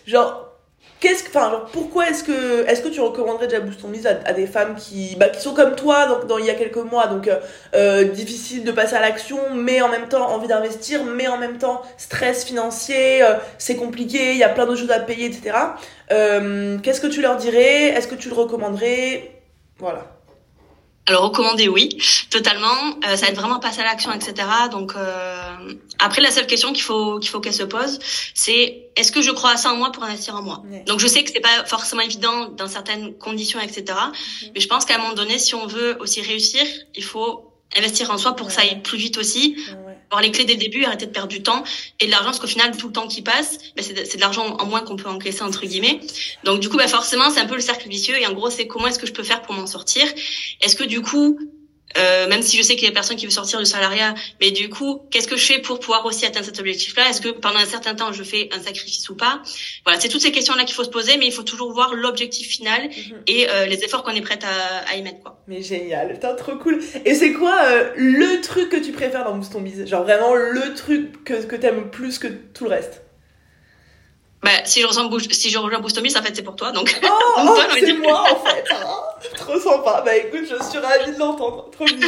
genre, 0.08 0.56
qu'est-ce 0.98 1.22
que, 1.22 1.28
enfin, 1.28 1.66
pourquoi 1.72 2.10
est-ce 2.10 2.24
que, 2.24 2.66
est-ce 2.66 2.82
que 2.82 2.88
tu 2.88 3.00
recommanderais 3.00 3.46
déjà 3.46 3.60
Boost 3.60 3.80
ton 3.80 3.86
Mise 3.86 4.08
à, 4.08 4.32
des 4.32 4.48
femmes 4.48 4.74
qui, 4.74 5.14
bah, 5.14 5.28
qui 5.28 5.40
sont 5.40 5.54
comme 5.54 5.76
toi, 5.76 6.06
donc 6.08 6.26
dans 6.26 6.36
il 6.36 6.46
y 6.46 6.50
a 6.50 6.54
quelques 6.54 6.76
mois, 6.78 7.06
donc 7.06 7.30
euh, 7.76 8.04
difficile 8.04 8.64
de 8.64 8.72
passer 8.72 8.96
à 8.96 9.00
l'action, 9.00 9.38
mais 9.54 9.80
en 9.80 9.88
même 9.88 10.08
temps 10.08 10.28
envie 10.28 10.48
d'investir, 10.48 11.04
mais 11.04 11.28
en 11.28 11.38
même 11.38 11.58
temps 11.58 11.82
stress 11.96 12.44
financier, 12.44 13.24
c'est 13.58 13.76
compliqué, 13.76 14.32
il 14.32 14.38
y 14.38 14.44
a 14.44 14.48
plein 14.48 14.66
de 14.66 14.74
choses 14.74 14.90
à 14.90 14.98
payer, 14.98 15.26
etc. 15.26 15.56
Qu'est-ce 16.08 17.00
que 17.00 17.06
tu 17.06 17.22
leur 17.22 17.36
dirais? 17.36 17.84
Est-ce 17.90 18.08
que 18.08 18.16
tu 18.16 18.28
le 18.28 18.34
recommanderais? 18.34 19.30
Voilà. 19.78 20.17
Alors 21.08 21.22
recommander 21.24 21.68
oui 21.68 21.88
totalement 22.30 22.68
euh, 23.06 23.16
ça 23.16 23.26
va 23.26 23.28
être 23.32 23.36
vraiment 23.40 23.58
passer 23.58 23.80
à 23.80 23.84
l'action 23.84 24.12
etc 24.12 24.48
donc 24.70 24.92
euh, 24.96 25.74
après 25.98 26.20
la 26.22 26.30
seule 26.30 26.46
question 26.46 26.72
qu'il 26.72 26.82
faut 26.82 27.18
qu'il 27.18 27.30
faut 27.30 27.40
qu'elle 27.40 27.54
se 27.54 27.62
pose 27.64 27.98
c'est 28.34 28.90
est-ce 28.96 29.10
que 29.12 29.22
je 29.22 29.30
crois 29.30 29.52
à 29.52 29.56
ça 29.56 29.72
en 29.72 29.76
moi 29.76 29.90
pour 29.92 30.02
investir 30.04 30.34
en 30.36 30.42
moi? 30.42 30.62
Ouais. 30.70 30.84
donc 30.86 31.00
je 31.00 31.06
sais 31.06 31.22
que 31.24 31.30
c'est 31.32 31.40
pas 31.40 31.64
forcément 31.64 32.02
évident 32.02 32.48
dans 32.50 32.68
certaines 32.68 33.14
conditions 33.18 33.60
etc 33.60 33.78
Mhm. 33.88 34.50
mais 34.54 34.60
je 34.60 34.68
pense 34.68 34.84
qu'à 34.84 34.96
un 34.96 34.98
moment 34.98 35.14
donné 35.14 35.38
si 35.38 35.54
on 35.54 35.66
veut 35.66 35.96
aussi 36.00 36.20
réussir 36.20 36.62
il 36.94 37.04
faut 37.04 37.44
investir 37.76 38.10
en 38.10 38.18
soi 38.18 38.34
pour 38.34 38.46
que 38.48 38.52
ça 38.52 38.62
aille 38.62 38.80
plus 38.82 38.96
vite 38.98 39.18
aussi. 39.18 39.56
Avoir 40.10 40.22
les 40.22 40.30
clés 40.30 40.44
dès 40.44 40.54
le 40.54 40.58
début, 40.58 40.84
arrêter 40.84 41.06
de 41.06 41.10
perdre 41.10 41.28
du 41.28 41.42
temps 41.42 41.64
et 42.00 42.06
de 42.06 42.10
l'argent, 42.10 42.26
parce 42.26 42.40
qu'au 42.40 42.46
final, 42.46 42.76
tout 42.76 42.88
le 42.88 42.92
temps 42.92 43.08
qui 43.08 43.22
passe, 43.22 43.58
ben, 43.76 43.84
c'est 43.84 44.16
de, 44.16 44.20
l'argent 44.20 44.56
en 44.58 44.66
moins 44.66 44.80
qu'on 44.80 44.96
peut 44.96 45.08
encaisser, 45.08 45.42
entre 45.42 45.66
guillemets. 45.66 46.00
Donc, 46.44 46.60
du 46.60 46.68
coup, 46.68 46.76
ben, 46.76 46.88
forcément, 46.88 47.30
c'est 47.30 47.40
un 47.40 47.46
peu 47.46 47.54
le 47.54 47.60
cercle 47.60 47.88
vicieux. 47.88 48.16
Et 48.18 48.26
en 48.26 48.32
gros, 48.32 48.50
c'est 48.50 48.66
comment 48.66 48.86
est-ce 48.86 48.98
que 48.98 49.06
je 49.06 49.12
peux 49.12 49.22
faire 49.22 49.42
pour 49.42 49.54
m'en 49.54 49.66
sortir? 49.66 50.04
Est-ce 50.60 50.76
que, 50.76 50.84
du 50.84 51.02
coup, 51.02 51.38
euh, 51.96 52.26
même 52.28 52.42
si 52.42 52.56
je 52.56 52.62
sais 52.62 52.76
qu'il 52.76 52.84
y 52.84 52.88
a 52.90 52.92
personne 52.92 53.16
qui 53.16 53.24
veut 53.24 53.30
sortir 53.32 53.58
du 53.58 53.64
salariat, 53.64 54.14
mais 54.40 54.50
du 54.50 54.68
coup, 54.68 55.00
qu'est-ce 55.10 55.26
que 55.28 55.36
je 55.36 55.44
fais 55.46 55.58
pour 55.58 55.80
pouvoir 55.80 56.04
aussi 56.04 56.26
atteindre 56.26 56.44
cet 56.46 56.58
objectif-là? 56.60 57.08
Est-ce 57.08 57.20
que 57.20 57.28
pendant 57.28 57.58
un 57.58 57.66
certain 57.66 57.94
temps, 57.94 58.12
je 58.12 58.22
fais 58.22 58.48
un 58.52 58.60
sacrifice 58.60 59.08
ou 59.08 59.14
pas? 59.16 59.40
Voilà, 59.84 59.98
c'est 59.98 60.08
toutes 60.08 60.20
ces 60.20 60.30
questions-là 60.32 60.64
qu'il 60.64 60.74
faut 60.74 60.84
se 60.84 60.90
poser, 60.90 61.16
mais 61.16 61.26
il 61.26 61.32
faut 61.32 61.42
toujours 61.42 61.72
voir 61.72 61.94
l'objectif 61.94 62.48
final 62.48 62.88
Mhm. 62.88 63.22
et 63.26 63.48
euh, 63.48 63.66
les 63.66 63.82
efforts 63.84 64.02
qu'on 64.02 64.10
est 64.14 64.20
prête 64.20 64.44
à, 64.44 64.78
à 64.90 64.96
y 64.96 65.02
mettre, 65.02 65.20
quoi. 65.22 65.38
Mais 65.46 65.62
génial, 65.62 66.12
putain, 66.12 66.34
trop 66.34 66.56
cool. 66.56 66.78
Et 67.04 67.14
c'est 67.14 67.32
quoi 67.32 67.58
euh, 67.64 67.90
le 67.96 68.40
truc 68.42 68.68
que 68.68 68.76
tu 68.76 68.92
préfères 68.92 69.24
dans 69.24 69.34
Boost 69.34 69.52
ton 69.52 69.60
Biz 69.60 69.86
Genre 69.86 70.02
vraiment 70.02 70.34
le 70.34 70.74
truc 70.74 71.24
que, 71.24 71.42
que 71.44 71.56
t'aimes 71.56 71.90
plus 71.90 72.18
que 72.18 72.26
tout 72.28 72.64
le 72.64 72.70
reste? 72.70 73.02
Bah, 74.42 74.50
si 74.64 74.80
je 74.80 74.86
rejoins 74.86 75.08
si 75.30 75.50
je 75.50 75.58
rejoins 75.58 75.80
Boostomis, 75.80 76.16
en 76.16 76.22
fait, 76.22 76.34
c'est 76.34 76.42
pour 76.42 76.54
toi, 76.54 76.70
donc. 76.70 76.94
Oh, 77.02 77.06
Donc, 77.44 77.58
oh, 77.58 77.74
c'est 77.78 77.92
moi 77.94 78.24
en 78.30 78.36
fait 78.46 78.64
hein. 78.72 78.86
Trop 79.36 79.58
sympa. 79.58 80.02
Bah 80.04 80.14
écoute, 80.16 80.42
je 80.48 80.64
suis 80.70 80.78
ravie 80.78 81.12
de 81.12 81.18
l'entendre. 81.18 81.68
Trop 81.72 81.84
mignon. 81.86 82.06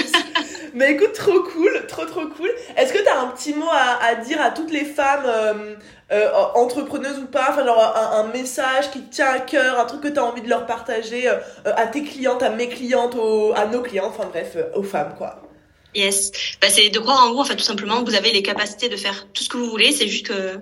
Mais 0.74 0.92
écoute, 0.92 1.12
trop 1.12 1.40
cool, 1.42 1.84
trop 1.88 2.04
trop 2.04 2.26
cool. 2.28 2.50
Est-ce 2.76 2.92
que 2.92 2.98
t'as 3.04 3.18
un 3.20 3.26
petit 3.28 3.52
mot 3.52 3.66
à, 3.70 3.98
à 4.04 4.14
dire 4.14 4.40
à 4.40 4.50
toutes 4.52 4.70
les 4.70 4.84
femmes 4.84 5.24
euh, 5.26 5.74
euh, 6.12 6.30
entrepreneuses 6.54 7.18
ou 7.18 7.26
pas? 7.26 7.48
Enfin, 7.50 7.64
genre 7.66 7.80
un, 7.96 8.20
un 8.20 8.24
message 8.28 8.90
qui 8.92 9.00
te 9.02 9.12
tient 9.12 9.26
à 9.28 9.40
cœur, 9.40 9.80
un 9.80 9.84
truc 9.86 10.00
que 10.02 10.08
t'as 10.08 10.22
envie 10.22 10.42
de 10.42 10.48
leur 10.48 10.66
partager 10.66 11.28
euh, 11.28 11.34
euh, 11.66 11.72
à 11.76 11.86
tes 11.88 12.04
clientes, 12.04 12.42
à 12.44 12.50
mes 12.50 12.68
clientes, 12.68 13.16
aux- 13.16 13.52
à 13.56 13.66
nos 13.66 13.82
clientes, 13.82 14.12
enfin 14.16 14.28
bref, 14.30 14.52
euh, 14.54 14.68
aux 14.76 14.84
femmes 14.84 15.14
quoi. 15.18 15.40
Yes. 15.96 16.30
Bah, 16.62 16.68
c'est 16.70 16.88
de 16.90 16.98
croire 17.00 17.24
en 17.26 17.32
vous, 17.32 17.40
en 17.40 17.44
fait, 17.44 17.56
tout 17.56 17.64
simplement. 17.64 18.04
Vous 18.04 18.14
avez 18.14 18.30
les 18.30 18.42
capacités 18.42 18.88
de 18.88 18.96
faire 18.96 19.26
tout 19.34 19.42
ce 19.42 19.48
que 19.48 19.56
vous 19.56 19.68
voulez. 19.68 19.90
C'est 19.90 20.06
juste 20.06 20.28
que 20.28 20.60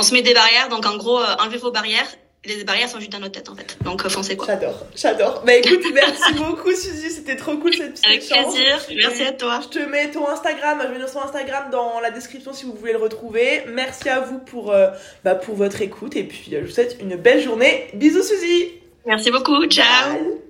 on 0.00 0.02
se 0.02 0.14
met 0.14 0.22
des 0.22 0.34
barrières. 0.34 0.68
Donc, 0.68 0.86
en 0.86 0.96
gros, 0.96 1.20
euh, 1.20 1.36
enlevez 1.38 1.58
vos 1.58 1.70
barrières. 1.70 2.06
Les 2.46 2.64
barrières 2.64 2.88
sont 2.88 2.98
juste 2.98 3.12
dans 3.12 3.18
notre 3.20 3.32
tête, 3.34 3.50
en 3.50 3.54
fait. 3.54 3.76
Donc, 3.84 4.02
euh, 4.04 4.08
foncez, 4.08 4.34
quoi. 4.34 4.46
J'adore, 4.46 4.86
j'adore. 4.96 5.42
Bah 5.44 5.54
écoute, 5.56 5.84
merci 5.92 6.32
beaucoup 6.32 6.70
Suzy, 6.74 7.10
c'était 7.10 7.36
trop 7.36 7.54
cool 7.58 7.74
cette 7.74 7.92
petite 7.92 8.06
Avec 8.06 8.22
échange. 8.24 8.54
plaisir. 8.54 8.78
Merci 8.96 9.22
à 9.24 9.32
toi. 9.32 9.60
Je 9.62 9.68
te 9.68 9.78
mets 9.78 10.10
ton 10.10 10.26
Instagram, 10.26 10.80
je 10.82 10.98
mets 10.98 11.04
ton 11.04 11.20
Instagram 11.20 11.64
dans 11.70 12.00
la 12.00 12.10
description 12.10 12.54
si 12.54 12.64
vous 12.64 12.72
voulez 12.72 12.92
le 12.92 12.98
retrouver. 12.98 13.64
Merci 13.68 14.08
à 14.08 14.20
vous 14.20 14.38
pour, 14.38 14.72
euh, 14.72 14.88
bah, 15.22 15.34
pour 15.34 15.54
votre 15.54 15.82
écoute 15.82 16.16
et 16.16 16.24
puis 16.24 16.48
je 16.50 16.56
vous 16.56 16.70
souhaite 16.70 16.96
une 17.00 17.16
belle 17.16 17.42
journée. 17.42 17.88
Bisous 17.92 18.22
Suzy 18.22 18.70
Merci 19.04 19.30
beaucoup. 19.30 19.62
Ciao. 19.66 20.14
Bye. 20.14 20.49